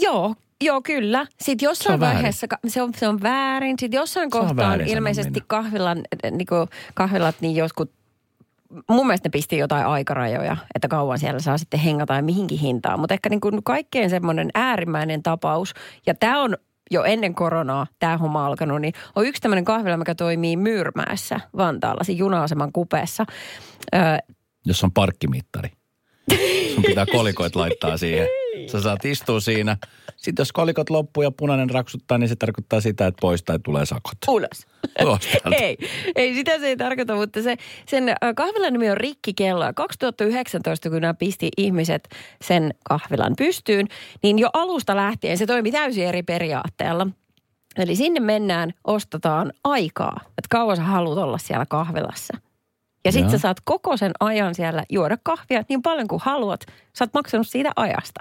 joo, 0.00 0.34
joo 0.64 0.82
kyllä. 0.82 1.26
Sitten 1.40 1.66
jossain 1.66 1.96
Se 1.96 2.00
väärin. 2.00 2.16
vaiheessa 2.16 2.46
se 2.68 2.82
on, 2.82 2.92
se 2.96 3.08
on 3.08 3.22
väärin. 3.22 3.76
Sitten 3.78 3.98
jossain 3.98 4.30
kohtaa 4.30 4.74
ilmeisesti 4.74 5.40
kahvilan, 5.46 6.00
niin 6.30 6.46
kuin, 6.46 6.68
kahvilat 6.94 7.34
niin 7.40 7.56
joskus, 7.56 7.88
mun 8.90 9.06
mielestä 9.06 9.28
ne 9.28 9.30
pisti 9.30 9.58
jotain 9.58 9.86
aikarajoja, 9.86 10.56
että 10.74 10.88
kauan 10.88 11.18
siellä 11.18 11.40
saa 11.40 11.58
sitten 11.58 11.80
hengata 11.80 12.14
ja 12.14 12.22
mihinkin 12.22 12.58
hintaan. 12.58 13.00
Mutta 13.00 13.14
ehkä 13.14 13.28
niin 13.28 13.40
kuin 13.40 13.62
kaikkein 13.64 14.10
semmoinen 14.10 14.48
äärimmäinen 14.54 15.22
tapaus, 15.22 15.74
ja 16.06 16.14
tämä 16.14 16.42
on 16.42 16.56
jo 16.90 17.04
ennen 17.04 17.34
koronaa 17.34 17.86
tämä 17.98 18.18
homma 18.18 18.46
alkanut, 18.46 18.80
niin 18.80 18.94
on 19.16 19.26
yksi 19.26 19.42
tämmöinen 19.42 19.64
kahvila, 19.64 19.96
mikä 19.96 20.14
toimii 20.14 20.56
Myyrmäessä 20.56 21.40
Vantaalla, 21.56 22.04
siinä 22.04 22.18
juna-aseman 22.18 22.72
kupeessa. 22.72 23.26
Öö, 23.94 24.00
Jos 24.66 24.84
on 24.84 24.92
parkkimittari. 24.92 25.70
Sun 26.74 26.82
pitää 26.82 27.06
kolikoit 27.06 27.56
laittaa 27.56 27.96
siihen. 27.96 28.28
Sä 28.66 28.80
saat 28.80 29.04
istua 29.04 29.40
siinä. 29.40 29.76
Sitten 30.16 30.40
jos 30.40 30.52
kolikot 30.52 30.90
loppuu 30.90 31.22
ja 31.22 31.30
punainen 31.30 31.70
raksuttaa, 31.70 32.18
niin 32.18 32.28
se 32.28 32.36
tarkoittaa 32.36 32.80
sitä, 32.80 33.06
että 33.06 33.20
pois 33.20 33.42
tai 33.42 33.58
tulee 33.58 33.86
sakot. 33.86 34.18
ulos. 35.00 35.20
Ei, 35.60 35.76
ei, 36.16 36.34
sitä 36.34 36.58
se 36.58 36.66
ei 36.66 36.76
tarkoita, 36.76 37.14
mutta 37.14 37.42
se, 37.42 37.56
sen 37.86 38.08
äh, 38.08 38.16
kahvilan 38.36 38.72
nimi 38.72 38.90
on 38.90 38.96
Rikki 38.96 39.34
Kello. 39.34 39.64
Ja 39.64 39.72
2019, 39.72 40.90
kun 40.90 41.00
nämä 41.00 41.14
pisti 41.14 41.48
ihmiset 41.56 42.08
sen 42.42 42.74
kahvilan 42.84 43.34
pystyyn, 43.38 43.86
niin 44.22 44.38
jo 44.38 44.48
alusta 44.52 44.96
lähtien 44.96 45.38
se 45.38 45.46
toimi 45.46 45.72
täysin 45.72 46.06
eri 46.06 46.22
periaatteella. 46.22 47.06
Eli 47.76 47.96
sinne 47.96 48.20
mennään, 48.20 48.74
ostetaan 48.84 49.52
aikaa, 49.64 50.20
että 50.24 50.48
kauan 50.50 50.76
sä 50.76 50.82
haluat 50.82 51.18
olla 51.18 51.38
siellä 51.38 51.66
kahvilassa. 51.66 52.36
Ja 53.04 53.12
sit 53.12 53.20
Joo. 53.20 53.30
sä 53.30 53.38
saat 53.38 53.56
koko 53.64 53.96
sen 53.96 54.12
ajan 54.20 54.54
siellä 54.54 54.84
juoda 54.90 55.18
kahvia 55.22 55.64
niin 55.68 55.82
paljon 55.82 56.08
kuin 56.08 56.20
haluat. 56.24 56.60
Sä 56.92 57.04
oot 57.04 57.14
maksanut 57.14 57.48
siitä 57.48 57.72
ajasta. 57.76 58.20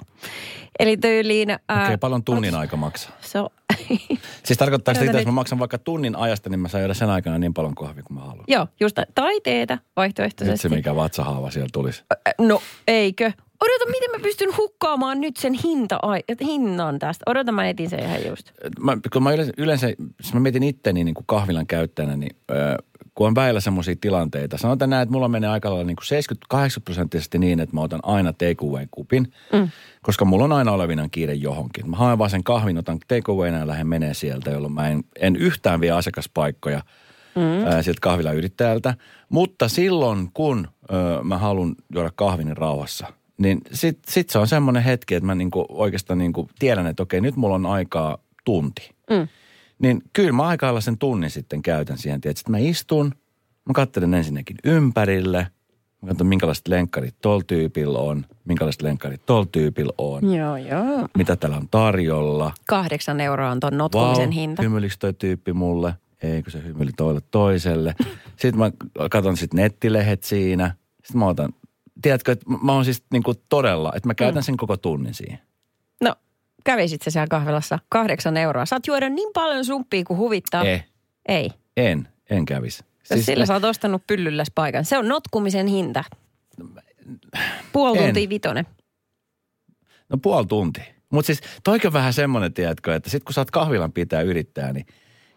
Eli 0.80 0.98
tyyliin... 0.98 1.50
ää, 1.50 1.60
Okei, 1.69 1.84
okay, 1.84 1.98
paljon 1.98 2.24
tunnin 2.24 2.56
aika 2.56 2.78
maksaa. 2.78 3.12
Se 3.22 3.39
on, 3.39 3.50
Siis 4.46 4.58
tarkoittaa 4.58 4.93
sitä, 4.93 5.06
että 5.06 5.17
jos 5.17 5.26
mä 5.26 5.32
maksan 5.32 5.60
vaikka 5.60 5.78
tunnin 5.78 6.15
ajasta, 6.15 6.50
niin 6.50 6.60
mä 6.60 6.67
saan 6.67 6.82
juoda 6.82 6.93
sen 6.93 7.10
aikana 7.10 7.39
niin 7.39 7.54
paljon 7.54 7.76
kahvia 7.76 8.04
kuin 8.04 8.17
mä 8.17 8.24
haluan. 8.24 8.46
joo, 8.48 8.67
just 8.80 8.98
tai 9.15 9.41
teetä 9.41 9.74
Nyt 9.74 9.84
vaihtoehtoisesti. 9.96 10.69
se 10.69 10.76
mikä 10.76 10.96
vatsahaava 10.96 11.52
siellä 11.52 11.69
tulisi. 11.74 12.04
No 12.39 12.62
eikö? 12.88 13.32
Odota, 13.62 13.86
miten 13.91 14.12
mä 14.12 14.19
pystyn 14.24 14.58
hukkaamaan 14.58 15.22
nyt 15.22 15.38
sen 15.38 15.54
hinta, 15.54 16.00
hinnan 16.41 17.00
tästä. 17.00 17.24
Odota, 17.32 17.52
mä 17.52 17.69
etin 17.69 17.89
sen 17.89 18.00
ihan 18.00 18.28
just. 18.28 18.52
Mä, 18.80 18.98
kun 19.13 19.24
mä 19.24 19.32
yleensä, 19.34 19.54
yleensä 19.58 19.88
jos 20.24 20.34
mä 20.34 20.39
mietin 20.39 20.63
itteni 20.63 21.04
niin 21.04 21.15
kuin 21.15 21.26
kahvilan 21.28 21.67
käyttäjänä, 21.67 22.15
niin 22.15 22.36
ö, 22.52 22.78
kun 23.15 23.28
on 23.28 23.36
väillä 23.36 23.60
semmoisia 23.60 23.95
tilanteita. 24.02 24.58
Sanotaan 24.58 24.89
näin, 24.89 25.04
että 25.04 25.13
mulla 25.13 25.28
menee 25.28 25.49
aika 25.49 25.69
lailla 25.69 25.84
niin 25.84 25.95
kuin 25.95 26.58
70-80 26.80 26.82
prosenttisesti 26.86 27.39
niin, 27.39 27.60
että 27.60 27.76
mä 27.76 27.82
otan 27.82 27.99
aina 28.04 28.34
takeaway-kupin, 28.34 29.34
mm. 29.54 29.69
koska 30.02 30.26
mulla 30.26 30.45
on 30.45 30.52
aina 30.52 30.71
olevinaan 30.71 31.10
kiire 31.10 31.34
johonkin. 31.34 31.89
Mä 31.89 31.97
haen 31.97 32.17
vaan 32.17 32.30
sen 32.30 32.43
kahvin, 32.43 32.78
otan 32.78 32.99
takeawayna 33.08 33.58
ja 33.58 33.67
lähden 33.67 33.88
menee 33.88 34.13
sieltä, 34.13 34.52
jolloin 34.52 34.73
mä 34.73 34.89
en, 34.89 35.04
en 35.19 35.36
yhtään 35.36 35.82
vie 35.82 35.91
asiakaspaikkoja 35.91 36.82
mm. 37.36 37.65
ää, 37.65 37.82
sieltä 37.82 38.02
kahvilayrittäjältä. 38.02 38.93
Mutta 39.30 39.67
silloin, 39.67 40.30
kun 40.34 40.67
ö, 40.91 41.23
mä 41.23 41.38
haluan 41.38 41.76
juoda 41.93 42.12
kahvin 42.15 42.58
rauhassa, 42.58 43.08
niin 43.38 43.62
sit, 43.71 43.99
sit 44.08 44.30
se 44.30 44.39
on 44.39 44.47
semmoinen 44.47 44.84
hetki, 44.84 45.15
että 45.15 45.28
mä 45.28 45.36
niinku 45.36 45.65
oikeastaan 45.69 46.17
niinku 46.17 46.49
tiedän, 46.60 46.88
että 46.88 47.04
okei, 47.04 47.21
nyt 47.21 47.36
mulla 47.36 47.56
on 47.56 47.65
aikaa 47.65 48.17
tunti. 48.45 48.91
Mm. 49.10 49.28
Niin 49.84 50.02
kyllä 50.13 50.32
mä 50.32 50.43
aika 50.43 50.82
sen 50.82 50.98
tunnin 50.98 51.30
sitten 51.30 51.62
käytän 51.62 51.98
siihen. 51.98 52.22
Tiedät, 52.22 52.38
sitten 52.38 52.52
mä 52.52 52.58
istun, 52.58 53.06
mä 53.65 53.74
katselen 53.74 54.13
ensinnäkin 54.13 54.58
ympärille, 54.63 55.48
mä 56.02 56.08
katson 56.08 56.28
minkälaiset 56.28 56.67
lenkkarit 56.67 57.15
tuolla 57.22 57.43
tyypillä 57.48 58.00
on, 58.00 58.26
minkälaiset 58.46 58.82
lenkkarit 58.82 59.26
tuolla 59.26 59.46
tyypillä 59.52 59.93
on, 59.98 60.34
Joo, 60.34 60.58
joo. 60.58 61.08
mitä 61.17 61.36
täällä 61.36 61.58
on 61.58 61.69
tarjolla. 61.72 62.54
Kahdeksan 62.67 63.19
euroa 63.19 63.52
on 63.52 63.60
ton 63.60 63.78
notkumisen 63.78 64.32
hinta. 64.32 64.62
hymyilikö 64.62 64.96
toi 65.00 65.13
tyyppi 65.13 65.54
mulle? 65.54 65.93
Eikö 66.22 66.52
se 66.52 66.63
hymyili 66.63 66.91
toille 66.98 67.22
toiselle? 67.32 67.96
Sitten 68.39 68.60
mä 68.60 68.72
katson 69.12 69.38
sitten 69.38 69.58
nettilehet 69.58 70.24
siinä. 70.24 70.76
Sitten 71.04 71.19
mä 71.19 71.28
otan, 71.28 71.54
tiedätkö, 72.02 72.32
että 72.32 72.46
mä 72.63 72.74
oon 72.74 72.86
siis 72.86 73.04
niinku 73.12 73.34
todella, 73.50 73.91
että 73.96 74.10
mä 74.10 74.15
käytän 74.15 74.43
sen 74.43 74.58
koko 74.58 74.78
tunnin 74.78 75.13
siihen. 75.13 75.39
Kävisit 76.63 77.02
sä 77.02 77.12
siellä 77.12 77.28
kahvilassa? 77.28 77.80
Kahdeksan 77.89 78.38
euroa. 78.38 78.65
Saat 78.65 78.88
juoda 78.88 79.10
niin 79.10 79.30
paljon 79.34 79.65
sumppia 79.65 80.04
kuin 80.04 80.17
huvittaa. 80.17 80.63
Eh, 80.65 80.86
Ei. 81.28 81.52
en, 81.78 82.08
en 82.30 82.45
kävisi. 82.45 82.84
Jos 82.99 83.08
siis 83.08 83.26
sillä 83.26 83.45
sä 83.45 83.54
oot 83.54 83.63
ostanut 83.63 84.08
pyllylläs 84.08 84.47
paikan. 84.56 84.86
Se 84.86 84.97
on 84.97 85.08
notkumisen 85.08 85.67
hinta. 85.67 86.04
Puoli 87.73 87.97
En. 87.97 88.04
tuntia 88.06 88.30
vitonen. 88.30 88.65
No 90.10 90.17
puoli 90.17 90.45
tuntia. 90.45 90.84
Mutta 91.10 91.26
siis 91.28 91.41
toikin 91.63 91.88
on 91.88 91.93
vähän 91.93 92.13
semmoinen, 92.13 92.54
tiedätkö, 92.54 92.95
että 92.95 93.10
sit 93.10 93.23
kun 93.23 93.34
sä 93.34 93.41
oot 93.41 93.52
kahvilan 93.52 93.91
pitää 93.91 94.21
yrittää, 94.21 94.73
niin 94.73 94.86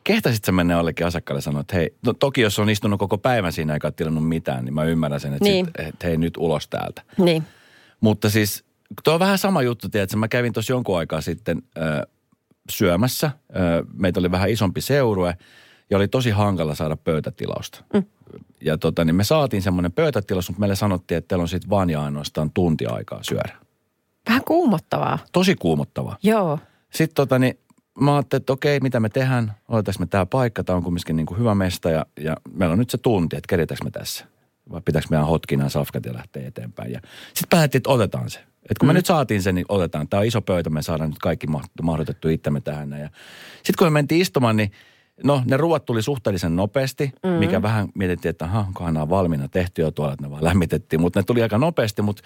kehtaisit 0.05 0.45
sä 0.45 0.53
mennä 0.53 0.75
jollekin 0.75 1.07
asiakkaalle 1.07 1.39
ja 1.39 1.43
sanoa, 1.43 1.61
että 1.61 1.77
hei, 1.77 1.91
no 2.07 2.13
toki 2.13 2.41
jos 2.41 2.59
on 2.59 2.71
istunut 2.71 2.99
koko 2.99 3.19
päivän 3.19 3.53
siinä 3.53 3.75
eikä 3.75 3.87
ole 3.87 3.93
tilannut 3.97 4.29
mitään, 4.29 4.65
niin 4.65 4.75
mä 4.75 4.85
ymmärrän 4.85 5.21
sen, 5.21 5.33
että, 5.33 5.45
Niin. 5.45 5.67
sit, 5.67 5.81
että 5.87 6.07
hei 6.07 6.17
nyt 6.17 6.37
ulos 6.37 6.69
täältä. 6.69 7.03
Niin. 7.19 7.43
Mutta 8.01 8.31
siis 8.31 8.65
tuo 9.05 9.15
on 9.15 9.21
vähän 9.21 9.39
sama 9.39 9.63
juttu, 9.63 9.89
tiedätkö, 9.89 10.17
mä 10.17 10.29
kävin 10.29 10.53
tuossa 10.53 10.73
jonkun 10.73 10.99
aikaa 10.99 11.21
sitten 11.21 11.63
ö, 11.77 12.07
syömässä. 12.71 13.31
Ö, 13.51 13.85
meitä 13.93 14.21
oli 14.21 14.31
vähän 14.31 14.51
isompi 14.51 14.81
seurue 14.81 15.37
ja 15.91 15.97
oli 15.97 16.09
tosi 16.09 16.31
hankala 16.31 16.75
saada 16.75 16.97
pöytätilausta. 16.97 17.85
Mm. 17.95 18.05
Ja 18.61 18.79
tota, 18.79 19.05
niin 19.05 19.17
me 19.17 19.25
saatiin 19.25 19.63
semmoinen 19.63 19.93
pöytätilaus, 19.93 20.49
mutta 20.49 20.61
meille 20.61 20.77
sanottiin, 20.77 21.19
että 21.19 21.29
teillä 21.29 21.43
on 21.43 21.49
sitten 21.49 21.71
vaan 21.71 21.91
ja 21.91 22.03
ainoastaan 22.03 22.51
tunti 22.55 22.87
aikaa 22.87 23.23
syödä. 23.23 23.57
Vähän 24.29 24.45
kuumottavaa. 24.45 25.19
Tosi 25.33 25.55
kuumottavaa. 25.55 26.17
Joo. 26.23 26.59
Sitten 26.91 27.15
tota, 27.15 27.39
niin 27.39 27.59
mä 28.01 28.15
ajattelin, 28.15 28.43
että 28.43 28.53
okei, 28.53 28.81
mitä 28.81 29.01
me 29.01 29.09
tehdään? 29.09 29.53
Otetaanko 29.69 30.01
me 30.01 30.07
tämä 30.07 30.27
paikka? 30.27 30.65
Tämä 30.65 30.77
on 30.77 30.83
kumminkin 30.83 31.17
niin 31.17 31.27
kuin 31.27 31.39
hyvä 31.39 31.55
mesta 31.55 31.91
ja, 31.91 32.07
ja 32.21 32.37
meillä 32.53 32.73
on 32.73 32.79
nyt 32.79 32.91
se 32.91 32.99
tunti, 32.99 33.37
että 33.37 33.49
keritäänkö 33.49 33.85
me 33.85 33.91
tässä? 33.91 34.25
Vai 34.71 34.81
pitääkö 34.85 35.09
meidän 35.11 35.27
hotkia 35.27 35.59
nämä 35.59 35.69
safkat 35.69 36.07
ja 36.07 36.15
lähteä 36.15 36.49
eteenpäin? 36.49 36.93
Ja 36.93 37.01
sitten 37.27 37.49
päätettiin, 37.51 37.79
että 37.79 37.91
otetaan 37.91 38.31
se. 38.31 38.41
Että 38.71 38.81
kun 38.81 38.87
me 38.87 38.93
nyt 38.93 39.07
saatiin 39.07 39.43
sen, 39.43 39.55
niin 39.55 39.67
otetaan. 39.69 40.09
Tämä 40.09 40.21
on 40.21 40.27
iso 40.27 40.43
pöytä, 40.43 40.71
me 40.71 40.83
saadaan 40.83 41.11
nyt 41.11 41.19
kaikki 41.19 41.47
ma- 41.47 41.63
mahdotettu 41.83 42.29
itsemme 42.29 42.61
tähän. 42.61 42.91
Ja 42.91 43.09
sitten 43.57 43.75
kun 43.79 43.87
me 43.87 43.91
mentiin 43.91 44.21
istumaan, 44.21 44.57
niin 44.57 44.73
no 45.25 45.43
ne 45.45 45.57
ruuat 45.57 45.85
tuli 45.85 46.03
suhteellisen 46.03 46.57
nopeasti, 46.57 47.13
mm. 47.23 47.31
mikä 47.31 47.63
vähän 47.63 47.89
mietittiin, 47.95 48.31
että 48.31 48.45
aha, 48.45 48.59
onkohan 48.59 48.95
nämä 48.95 49.09
valmiina 49.09 49.49
tehty 49.49 49.83
jo 49.83 49.91
tuolla, 49.91 50.13
että 50.13 50.25
ne 50.25 50.31
vaan 50.31 50.45
lämmitettiin. 50.45 51.01
Mutta 51.01 51.21
ne 51.21 51.25
tuli 51.25 51.43
aika 51.43 51.59
nopeasti, 51.59 52.03
mutta 52.03 52.23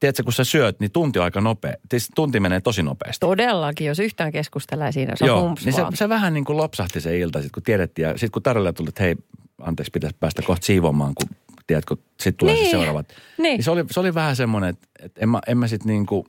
tiedätkö, 0.00 0.22
kun 0.22 0.32
sä 0.32 0.44
syöt, 0.44 0.80
niin 0.80 0.92
tunti 0.92 1.18
on 1.18 1.24
aika 1.24 1.40
nopea. 1.40 1.74
Siis 1.90 2.08
tunti 2.14 2.40
menee 2.40 2.60
tosi 2.60 2.82
nopeasti. 2.82 3.20
Todellakin, 3.20 3.86
jos 3.86 3.98
yhtään 3.98 4.32
keskustelee 4.32 4.92
siinä, 4.92 5.12
se 5.16 5.24
on 5.24 5.28
Joo, 5.28 5.54
niin 5.64 5.72
se, 5.72 5.82
se 5.94 6.08
vähän 6.08 6.34
niin 6.34 6.44
kuin 6.44 6.56
lopsahti 6.56 7.00
se 7.00 7.18
ilta, 7.18 7.42
sit 7.42 7.52
kun 7.52 7.62
tiedettiin. 7.62 8.08
Ja 8.08 8.12
sitten 8.12 8.30
kun 8.30 8.42
tarjolla 8.42 8.72
tuli, 8.72 8.88
että 8.88 9.02
hei, 9.02 9.16
anteeksi, 9.62 9.90
pitäisi 9.90 10.16
päästä 10.20 10.42
kohta 10.42 10.66
siivoamaan, 10.66 11.12
kun 11.14 11.36
tiedätkö, 11.66 11.96
sitten 11.96 12.34
tulee 12.34 12.54
Niin, 12.54 12.66
se 12.66 12.70
seuraavat. 12.70 13.08
niin. 13.08 13.42
niin 13.42 13.62
se, 13.62 13.70
oli, 13.70 13.84
se 13.90 14.00
oli 14.00 14.14
vähän 14.14 14.36
semmoinen, 14.36 14.70
että, 14.70 14.88
että 15.02 15.20
en 15.20 15.28
mä, 15.28 15.40
en 15.46 15.58
mä 15.58 15.66
sitten 15.66 15.88
niin 15.88 16.06
kuin, 16.06 16.24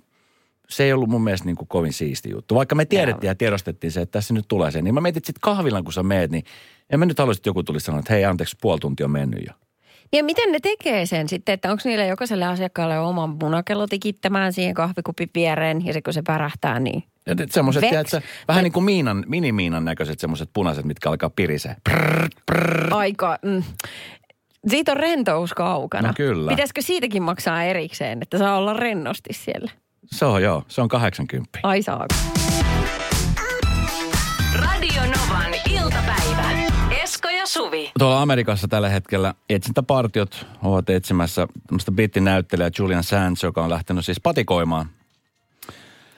se 0.70 0.84
ei 0.84 0.94
ollut 0.94 1.10
mun 1.10 1.24
mielestä 1.24 1.46
niin 1.46 1.56
kuin 1.56 1.68
kovin 1.68 1.94
siisti 1.94 2.30
juttu. 2.30 2.56
Vaikka 2.56 2.76
me 2.76 2.86
tiedettiin 2.86 3.28
ja 3.28 3.36
tiedostettiin 3.36 3.92
se, 3.92 4.02
että 4.02 4.12
tässä 4.12 4.34
nyt 4.34 4.46
tulee 4.48 4.72
se. 4.72 4.82
Niin 4.82 4.94
mä 4.94 5.02
mietin 5.02 5.22
sitten 5.26 5.42
kahvilan, 5.42 5.84
kun 5.84 5.94
sä 5.94 6.04
meet, 6.04 6.32
niin 6.32 6.44
en 6.90 7.00
mä 7.00 7.06
nyt 7.06 7.20
haluaisi, 7.20 7.40
että 7.40 7.50
joku 7.50 7.64
tulisi 7.64 7.86
sanoa, 7.86 8.00
että 8.00 8.14
hei, 8.14 8.26
anteeksi, 8.26 8.58
puoli 8.62 8.80
tuntia 8.80 9.06
on 9.06 9.12
mennyt 9.12 9.40
jo. 9.48 9.54
Ja 10.14 10.24
miten 10.24 10.52
ne 10.52 10.60
tekee 10.60 11.06
sen 11.06 11.30
sitten, 11.30 11.54
että 11.54 11.72
onko 11.72 11.82
niillä 11.86 12.06
jokaiselle 12.06 12.46
asiakkaalle 12.46 13.00
oma 13.00 13.28
munakello 13.28 13.88
tikittämään 13.88 14.54
siihen 14.54 14.74
kahvikupin 14.74 15.30
viereen 15.36 15.86
ja 15.86 15.94
se 15.94 16.02
kun 16.02 16.14
se 16.14 16.22
pärähtää, 16.22 16.80
niin 16.80 17.04
Ja 17.28 17.36
semmoiset, 17.50 17.82
tiedätkö, 17.90 18.22
vähän 18.48 18.64
niin 18.64 18.74
kuin 18.74 18.84
miinan, 18.84 19.24
minimiinan 19.28 19.86
näköiset 19.86 20.20
semmoiset 20.20 20.50
punaiset, 20.54 20.86
mitkä 20.86 21.10
alkaa 21.10 21.30
pirisee. 21.30 21.76
aika... 22.92 23.40
Mm. 23.42 23.64
Siitä 24.68 24.92
on 24.92 24.98
rentous 24.98 25.54
kaukana. 25.54 26.08
No 26.08 26.14
kyllä. 26.18 26.50
Pitäisikö 26.50 26.82
siitäkin 26.82 27.24
maksaa 27.24 27.64
erikseen, 27.64 28.22
että 28.22 28.38
saa 28.38 28.58
olla 28.58 28.74
rennosti 28.74 29.34
siellä? 29.34 29.72
Se 30.06 30.26
on 30.26 30.44
joo, 30.44 30.64
se 30.68 30.82
on 30.82 30.88
80. 30.88 31.60
Ai 31.64 31.82
saako? 31.82 32.06
Radio 34.56 35.02
Novan 35.02 35.54
iltapäivä. 35.70 36.52
Esko 37.04 37.30
ja 37.30 37.46
Suvi. 37.48 37.92
Tuolla 38.00 38.22
Amerikassa 38.22 38.68
tällä 38.68 38.90
hetkellä 38.90 39.34
etsintäpartiot 39.50 40.48
ovat 40.64 40.90
etsimässä 40.90 41.48
tämmöistä 41.68 41.92
bittinäyttelijä 41.92 42.72
Julian 42.80 43.04
Sands, 43.04 43.44
joka 43.44 43.64
on 43.64 43.70
lähtenyt 43.70 44.06
siis 44.06 44.20
patikoimaan 44.20 44.86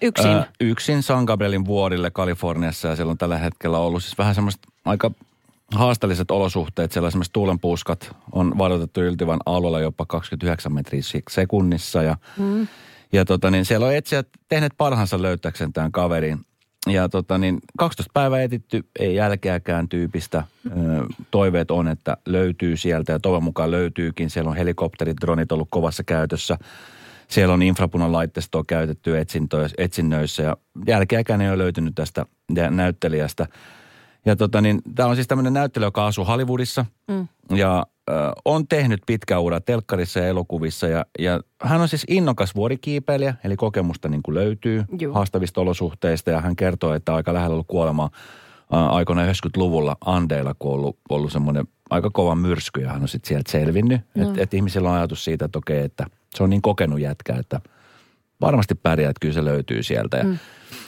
Yksin. 0.01 0.31
ää, 0.31 0.45
yksin 0.59 1.03
San 1.03 1.23
Gabrielin 1.23 1.65
vuorille 1.65 2.11
Kaliforniassa. 2.11 2.87
Ja 2.87 2.95
siellä 2.95 3.11
on 3.11 3.17
tällä 3.17 3.37
hetkellä 3.37 3.77
ollut 3.79 4.03
siis 4.03 4.17
vähän 4.17 4.35
semmoista 4.35 4.67
aika 4.85 5.11
haasteelliset 5.71 6.31
olosuhteet. 6.31 6.91
Siellä 6.91 7.07
esimerkiksi 7.07 7.33
tuulenpuuskat 7.33 8.15
on 8.31 8.57
varoitettu 8.57 9.01
yltyvän 9.01 9.39
alueella 9.45 9.79
jopa 9.79 10.05
29 10.05 10.73
metriä 10.73 11.01
sek- 11.01 11.31
sekunnissa. 11.31 12.03
Ja, 12.03 12.17
mm. 12.37 12.67
ja 13.13 13.25
tota, 13.25 13.51
niin 13.51 13.65
siellä 13.65 13.85
on 13.85 13.95
etsijät 13.95 14.27
tehneet 14.49 14.73
parhaansa 14.77 15.21
löytääkseen 15.21 15.73
tämän 15.73 15.91
kaverin. 15.91 16.39
Ja 16.87 17.09
tota, 17.09 17.37
niin 17.37 17.59
12 17.77 18.11
päivää 18.13 18.41
etitty, 18.41 18.85
ei 18.99 19.15
jälkeäkään 19.15 19.89
tyypistä. 19.89 20.43
Toiveet 21.31 21.71
on, 21.71 21.87
että 21.87 22.17
löytyy 22.25 22.77
sieltä 22.77 23.11
ja 23.11 23.19
toivon 23.19 23.43
mukaan 23.43 23.71
löytyykin. 23.71 24.29
Siellä 24.29 24.49
on 24.49 24.57
helikopterit, 24.57 25.17
dronit 25.21 25.51
ollut 25.51 25.67
kovassa 25.71 26.03
käytössä. 26.03 26.57
Siellä 27.27 27.53
on 27.53 27.61
infrapunan 27.61 28.11
laitteistoa 28.11 28.63
käytetty 28.67 29.19
etsintöissä, 29.19 29.75
etsinnöissä 29.77 30.43
ja 30.43 30.57
jälkeäkään 30.87 31.41
ei 31.41 31.49
ole 31.49 31.57
löytynyt 31.57 31.95
tästä 31.95 32.25
nä- 32.51 32.71
näyttelijästä. 32.71 33.47
Ja 34.25 34.35
tota 34.35 34.61
niin, 34.61 34.81
tämä 34.95 35.09
on 35.09 35.15
siis 35.15 35.27
tämmöinen 35.27 35.53
näyttelijä, 35.53 35.87
joka 35.87 36.07
asuu 36.07 36.25
Hollywoodissa. 36.25 36.85
Mm. 37.07 37.27
Ja 37.55 37.85
äh, 38.09 38.15
on 38.45 38.67
tehnyt 38.67 39.01
pitkä 39.05 39.39
ura 39.39 39.61
telkkarissa 39.61 40.19
ja 40.19 40.27
elokuvissa. 40.27 40.87
Ja, 40.87 41.05
ja 41.19 41.39
hän 41.61 41.81
on 41.81 41.87
siis 41.87 42.05
innokas 42.07 42.55
vuorikiipeilijä, 42.55 43.35
eli 43.43 43.55
kokemusta 43.55 44.09
niin 44.09 44.23
kuin 44.23 44.35
löytyy 44.35 44.85
Juu. 44.99 45.13
haastavista 45.13 45.61
olosuhteista. 45.61 46.31
Ja 46.31 46.41
hän 46.41 46.55
kertoo, 46.55 46.93
että 46.93 47.15
aika 47.15 47.33
lähellä 47.33 47.53
ollut 47.53 47.67
kuolemaa 47.67 48.09
äh, 48.73 48.93
aikoina 48.95 49.25
90-luvulla 49.25 49.97
Andeilla, 50.05 50.55
kun 50.59 50.71
on 50.71 50.79
ollut, 50.79 50.97
ollut 51.09 51.31
semmoinen 51.31 51.67
aika 51.89 52.09
kova 52.09 52.35
myrsky. 52.35 52.81
Ja 52.81 52.89
hän 52.89 53.01
on 53.01 53.07
sitten 53.07 53.27
sieltä 53.27 53.51
selvinnyt. 53.51 54.01
No. 54.15 54.27
Että 54.27 54.43
et 54.43 54.53
ihmisillä 54.53 54.89
on 54.89 54.95
ajatus 54.95 55.23
siitä, 55.23 55.45
että 55.45 55.59
okei, 55.59 55.83
että 55.83 56.05
se 56.35 56.43
on 56.43 56.49
niin 56.49 56.61
kokenut 56.61 56.99
jätkä, 56.99 57.35
että 57.35 57.59
varmasti 58.41 58.75
pärjää, 58.75 59.09
että 59.09 59.19
kyllä 59.19 59.33
se 59.33 59.45
löytyy 59.45 59.83
sieltä. 59.83 60.17
Ja 60.17 60.23
mm. 60.23 60.37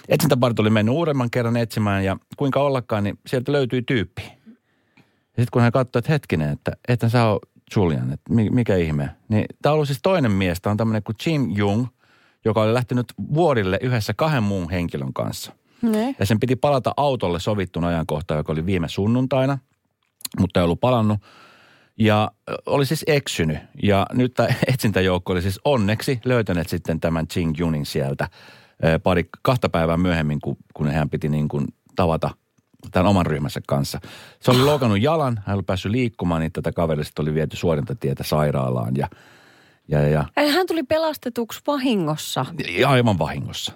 Etsintäparit 0.08 0.60
oli 0.60 0.70
mennyt 0.70 0.96
uudemman 0.96 1.30
kerran 1.32 1.58
etsimään 1.58 2.06
ja 2.06 2.17
kuinka 2.38 2.60
ollakaan, 2.60 3.04
niin 3.04 3.20
sieltä 3.28 3.52
löytyi 3.52 3.82
tyyppi. 3.82 4.22
Ja 5.38 5.43
sitten 5.43 5.48
kun 5.52 5.62
hän 5.62 5.72
katsoi, 5.72 6.00
että 6.00 6.12
hetkinen, 6.12 6.50
että 6.50 6.72
että 6.88 7.10
sä 7.10 7.26
oot 7.26 7.41
Julian, 7.76 8.13
että 8.13 8.34
mikä 8.34 8.76
ihme. 8.76 9.10
Niin 9.30 9.46
tämä 9.62 9.72
on 9.72 9.74
ollut 9.74 9.88
siis 9.88 10.00
toinen 10.04 10.32
mies, 10.32 10.62
tämä 10.62 10.72
on 10.72 10.78
tämmöinen 10.78 11.04
kuin 11.04 11.15
Jim 11.26 11.52
Jung, 11.56 11.88
joka 12.46 12.62
oli 12.62 12.74
lähtenyt 12.74 13.06
vuorille 13.34 13.80
yhdessä 13.82 14.13
kahden 14.13 14.43
muun 14.43 14.70
henkilön 14.70 15.13
kanssa. 15.13 15.52
Ne. 15.82 16.15
Ja 16.20 16.26
sen 16.26 16.39
piti 16.39 16.56
palata 16.56 16.93
autolle 16.98 17.39
sovittuna 17.39 17.88
ajankohta, 17.88 18.34
joka 18.34 18.52
oli 18.52 18.65
viime 18.65 18.89
sunnuntaina, 18.89 19.58
mutta 20.39 20.60
ei 20.60 20.63
ollut 20.63 20.80
palannut. 20.80 21.20
Ja 22.00 22.32
oli 22.65 22.86
siis 22.86 23.04
eksynyt. 23.08 23.58
Ja 23.84 24.06
nyt 24.13 24.34
tämä 24.34 24.50
etsintäjoukko 24.74 25.34
oli 25.34 25.41
siis 25.41 25.60
onneksi 25.65 26.20
löytäneet 26.26 26.70
sitten 26.70 27.00
tämän 27.00 27.26
Jing 27.36 27.58
Junin 27.58 27.86
sieltä 27.86 28.30
pari, 29.04 29.30
kahta 29.42 29.70
päivää 29.70 29.98
myöhemmin, 29.98 30.42
kun, 30.42 30.58
kun 30.74 30.92
hän 30.92 31.10
piti 31.10 31.30
niin 31.30 31.48
kuin 31.48 31.68
tavata 31.96 32.30
tämän 32.92 33.08
oman 33.08 33.26
ryhmänsä 33.26 33.62
kanssa. 33.68 34.00
Se 34.40 34.52
oli 34.52 34.63
loukannut 34.63 35.02
jalan, 35.02 35.44
hän 35.46 35.56
oli 35.56 35.63
päässyt 35.63 35.92
liikkumaan, 35.92 36.42
niin 36.42 36.52
tätä 36.52 36.72
kaverista 36.72 37.22
oli 37.22 37.34
viety 37.34 37.58
suorintatietä 37.58 38.24
sairaalaan 38.24 38.96
ja, 38.96 39.08
ja, 39.88 40.08
ja, 40.08 40.26
hän 40.36 40.68
tuli 40.68 40.84
pelastetuksi 40.84 41.62
vahingossa. 41.68 42.46
ja 42.70 42.90
aivan 42.90 43.20
vahingossa. 43.20 43.72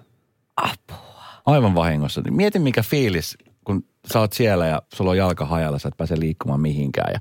Apua. 0.56 1.24
Aivan 1.46 1.76
vahingossa. 1.76 2.22
Mieti 2.30 2.60
mikä 2.60 2.84
fiilis, 2.84 3.38
kun 3.66 3.86
sä 4.14 4.20
oot 4.20 4.34
siellä 4.34 4.68
ja 4.68 4.82
sulla 4.94 5.12
on 5.12 5.18
jalka 5.18 5.46
hajalla, 5.46 5.80
sä 5.80 5.88
et 5.88 5.98
pääse 5.98 6.20
liikkumaan 6.20 6.62
mihinkään. 6.62 7.14
Ja, 7.14 7.20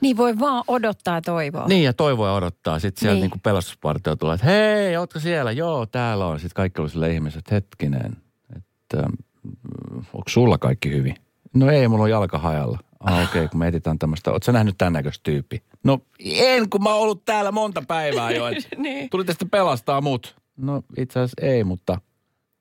Niin 0.00 0.16
voi 0.16 0.38
vaan 0.38 0.64
odottaa 0.68 1.14
ja 1.14 1.22
toivoa. 1.22 1.66
niin 1.68 1.84
ja 1.84 1.92
toivoa 1.92 2.34
odottaa. 2.34 2.78
Sitten 2.78 3.00
sieltä 3.00 3.20
Niin. 3.20 3.30
niin. 3.30 3.40
pelastuspartio 3.40 4.16
tulee, 4.16 4.34
että 4.34 4.46
hei, 4.46 4.96
ootko 4.96 5.20
siellä? 5.20 5.52
Joo, 5.52 5.86
täällä 5.86 6.26
on. 6.26 6.40
Sitten 6.40 6.54
kaikki 6.54 6.80
oli 6.80 6.90
sille 6.90 7.12
ihmiset, 7.14 7.38
että 7.38 7.54
hetkinen, 7.54 8.16
että 8.56 8.96
mm, 9.08 9.96
onko 9.98 10.28
sulla 10.28 10.58
kaikki 10.58 10.90
hyvin? 10.90 11.14
No 11.54 11.70
ei, 11.70 11.88
mulla 11.88 12.04
on 12.04 12.10
jalka 12.10 12.38
hajalla. 12.38 12.78
Ah, 13.00 13.12
okei, 13.24 13.24
okay, 13.24 13.48
kun 13.48 13.58
me 13.58 13.68
etsitään 13.68 13.98
tämmöistä. 13.98 14.30
Sä 14.44 14.52
nähnyt 14.52 14.74
tämän 14.78 14.92
näköistä 14.92 15.22
tyyppi? 15.22 15.62
No 15.84 15.98
en, 16.20 16.70
kun 16.70 16.82
mä 16.82 16.90
oon 16.94 17.02
ollut 17.02 17.24
täällä 17.24 17.52
monta 17.52 17.82
päivää 17.88 18.30
jo. 18.30 18.48
Et 18.48 18.68
Niin. 18.76 19.10
Tulitte 19.10 19.32
sitten 19.32 19.50
pelastaa 19.50 20.00
mut. 20.00 20.36
No 20.56 20.82
itse 20.96 21.20
asiassa 21.20 21.46
ei, 21.46 21.64
mutta 21.64 21.98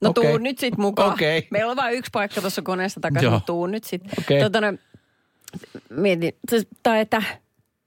No 0.02 0.10
Okei. 0.10 0.24
tuu 0.30 0.38
nyt 0.38 0.60
sit 0.60 0.78
mukaan. 0.78 1.14
Okei. 1.14 1.48
Meillä 1.52 1.72
on 1.72 1.78
vain 1.78 1.96
yksi 1.96 2.10
paikka 2.14 2.42
tuossa 2.42 2.62
koneessa 2.62 3.00
takaisin, 3.00 3.42
tuu 3.46 3.68
nyt 3.68 3.84
sit. 3.84 4.02
Okei. 4.20 4.42
Tota, 4.42 4.62
no, 4.62 4.68
mietin, 5.90 6.34
siis, 6.50 6.68
tai 6.84 7.00
että, 7.00 7.24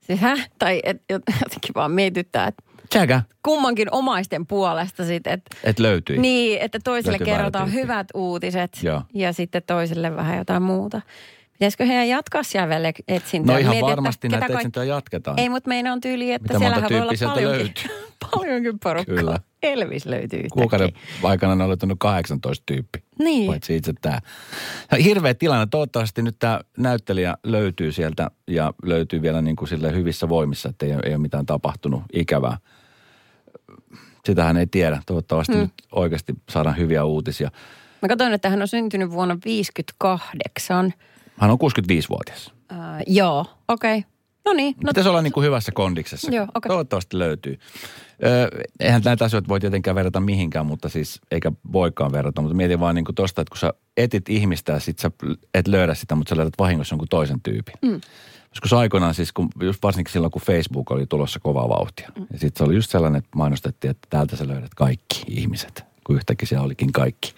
siis 0.01 0.19
hä? 0.19 0.37
Tai 0.59 0.79
et, 0.83 1.01
jotenkin 1.43 1.75
vaan 1.75 1.91
mietittää, 1.91 2.47
että 2.47 2.63
tsäkä, 2.89 3.21
kummankin 3.43 3.87
omaisten 3.91 4.47
puolesta 4.47 5.05
sit, 5.05 5.27
että 5.27 5.57
et 5.63 5.79
löytyi. 5.79 6.17
niin, 6.17 6.61
että 6.61 6.79
toiselle 6.83 7.17
Löytyi 7.19 7.33
kerrotaan 7.33 7.73
hyvät 7.73 8.07
uutiset 8.13 8.79
Joo. 8.83 9.01
ja 9.13 9.33
sitten 9.33 9.63
toiselle 9.67 10.15
vähän 10.15 10.37
jotain 10.37 10.63
muuta. 10.63 11.01
Pitäisikö 11.61 11.85
heidän 11.85 12.07
jatkaa 12.09 12.43
siellä 12.43 12.69
vielä 12.69 12.91
etsintää? 13.07 13.53
No 13.55 13.59
ihan 13.59 13.69
Mietin, 13.75 13.85
että 13.87 13.91
varmasti 13.97 14.29
näitä 14.29 14.39
kaikki- 14.47 14.57
etsintöjä 14.57 14.93
jatketaan. 14.95 15.39
Ei, 15.39 15.49
mutta 15.49 15.67
meidän 15.67 15.93
on 15.93 16.01
tyyli, 16.01 16.31
että 16.33 16.47
Mitä 16.53 16.59
siellähän 16.59 16.89
voi 16.89 16.99
olla 17.01 17.13
paljonkin, 17.33 17.63
löytyy? 17.65 17.83
paljonkin 18.31 18.79
porukkaa. 18.79 19.15
Kyllä. 19.15 19.39
Elvis 19.63 20.05
löytyy 20.05 20.39
yhtäkkiä. 20.39 20.49
Kuukauden 20.61 20.89
aikana 21.23 21.55
ne 21.55 21.63
on 21.63 21.69
löytänyt 21.69 21.97
18 21.99 22.63
tyyppi. 22.65 23.03
Niin. 23.19 23.47
Paitsi 23.47 23.75
itse 23.75 23.93
tämä. 24.01 24.19
Hirveä 25.03 25.33
tilanne. 25.33 25.67
Toivottavasti 25.71 26.21
nyt 26.21 26.35
tämä 26.39 26.61
näyttelijä 26.77 27.37
löytyy 27.43 27.91
sieltä 27.91 28.31
ja 28.47 28.73
löytyy 28.83 29.21
vielä 29.21 29.41
niin 29.41 29.55
kuin 29.55 29.69
sille 29.69 29.91
hyvissä 29.93 30.29
voimissa, 30.29 30.69
että 30.69 30.85
ei, 30.85 30.91
ei 30.91 31.11
ole 31.11 31.17
mitään 31.17 31.45
tapahtunut 31.45 32.03
ikävää. 32.13 32.57
Sitähän 34.25 34.57
ei 34.57 34.67
tiedä. 34.67 35.01
Toivottavasti 35.05 35.53
Hmm. 35.53 35.61
nyt 35.61 35.71
oikeasti 35.91 36.33
saadaan 36.49 36.77
hyviä 36.77 37.03
uutisia. 37.05 37.51
Mä 38.01 38.07
katsoin, 38.07 38.33
että 38.33 38.49
hän 38.49 38.61
on 38.61 38.67
syntynyt 38.67 39.11
vuonna 39.11 39.37
58. 39.45 40.93
Hän 41.39 41.51
on 41.51 41.57
65-vuotias. 41.61 42.51
Uh, 42.71 42.77
joo, 43.07 43.45
okei. 43.67 43.97
Okay. 43.97 44.11
No 44.45 44.53
niin, 44.53 44.75
no 44.83 44.87
Pitäisi 44.87 45.09
olla 45.09 45.21
niin 45.21 45.33
kuin 45.33 45.45
hyvässä 45.45 45.71
kondiksessa. 45.71 46.31
Joo, 46.31 46.47
okei. 46.55 46.69
Toivottavasti 46.69 47.19
löytyy. 47.19 47.59
Öö, 48.25 48.47
eihän 48.79 49.01
näitä 49.05 49.25
asioita 49.25 49.47
voi 49.47 49.59
tietenkään 49.59 49.95
verrata 49.95 50.19
mihinkään, 50.19 50.65
mutta 50.65 50.89
siis 50.89 51.21
eikä 51.31 51.51
voikaan 51.73 52.11
verrata. 52.11 52.41
Mutta 52.41 52.55
mietin 52.55 52.79
vaan 52.79 52.95
niin 52.95 53.05
kuin 53.05 53.15
tosta, 53.15 53.41
että 53.41 53.49
kun 53.51 53.57
sä 53.57 53.73
etit 53.97 54.29
ihmistä 54.29 54.71
ja 54.71 54.79
sit 54.79 54.99
sä 54.99 55.11
et 55.53 55.67
löydä 55.67 55.93
sitä, 55.93 56.15
mutta 56.15 56.29
sä 56.29 56.37
löydät 56.37 56.53
vahingossa 56.59 56.93
jonkun 56.93 57.07
toisen 57.07 57.41
tyypin. 57.41 57.73
Mm. 57.81 58.01
Joskus 58.49 58.73
aikoinaan 58.73 59.13
siis, 59.13 59.31
kun, 59.31 59.49
just 59.61 59.83
varsinkin 59.83 60.11
silloin, 60.11 60.31
kun 60.31 60.41
Facebook 60.41 60.91
oli 60.91 61.05
tulossa 61.05 61.39
kovaa 61.39 61.69
vauhtia. 61.69 62.11
Mm. 62.15 62.27
Ja 62.33 62.39
sitten 62.39 62.57
se 62.57 62.63
oli 62.63 62.75
just 62.75 62.91
sellainen, 62.91 63.19
että 63.19 63.29
mainostettiin, 63.35 63.91
että 63.91 64.07
täältä 64.09 64.35
sä 64.35 64.47
löydät 64.47 64.73
kaikki 64.75 65.23
ihmiset, 65.27 65.85
kun 66.03 66.15
yhtäkkiä 66.15 66.47
siellä 66.47 66.65
olikin 66.65 66.91
kaikki. 66.91 67.33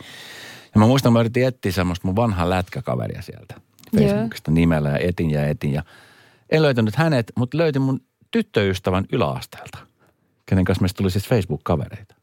Ja 0.76 0.80
mä 0.80 0.88
muistan, 0.88 1.14
mä 1.14 1.20
yritin 1.20 1.48
etsiä 1.48 1.72
semmoista 1.72 2.08
mun 2.08 2.16
vanhaa 2.16 2.50
lätkäkaveria 2.50 3.22
sieltä 3.22 3.56
Joo. 3.94 4.10
Facebookista 4.10 4.52
nimellä 4.52 4.90
ja 4.90 4.98
etin 4.98 5.30
ja 5.32 5.48
etin. 5.48 5.74
Ja 5.74 5.84
en 6.50 6.62
löytänyt 6.62 6.96
hänet, 6.96 7.32
mutta 7.38 7.58
löytin 7.58 7.82
mun 7.82 8.02
tyttöystävän 8.32 9.06
yläasteelta, 9.12 9.78
kenen 10.46 10.66
kanssa 10.66 10.82
meistä 10.82 10.98
tuli 10.98 11.12
siis 11.12 11.28
Facebook-kavereita. 11.30 12.16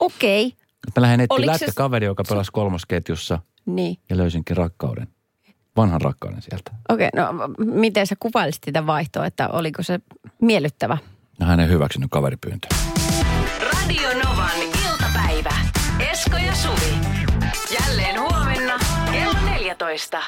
okei. 0.00 0.46
Okay. 0.46 0.56
Mä 0.96 1.02
lähdin 1.02 1.20
etsiä 1.20 1.46
lätkäkaveri, 1.46 2.06
joka 2.06 2.22
pelasi 2.28 2.52
kolmosketjussa 2.52 3.38
Niin. 3.66 3.96
ja 4.10 4.16
löysinkin 4.16 4.56
rakkauden. 4.56 5.08
Vanhan 5.76 6.00
rakkauden 6.00 6.42
sieltä. 6.42 6.70
Okei, 6.88 7.08
okay, 7.12 7.24
no 7.24 7.48
miten 7.74 8.06
sä 8.06 8.16
kuvailisit 8.20 8.64
sitä 8.64 8.86
vaihtoa, 8.86 9.26
että 9.26 9.48
oliko 9.48 9.82
se 9.82 10.00
miellyttävä? 10.42 10.98
No 11.40 11.46
hän 11.46 11.60
ei 11.60 11.68
hyväksynyt 11.68 12.08
kaveripyyntöä. 12.10 12.70
Radio 13.72 14.08
Novan 14.24 14.50
iltapäivä. 14.90 15.54
Esko 16.12 16.36
ja 16.36 16.54
Suvi. 16.54 16.94
Jälleen 17.80 18.20
huomenna 18.20 18.78
kello 19.12 19.34
14. 19.44 20.22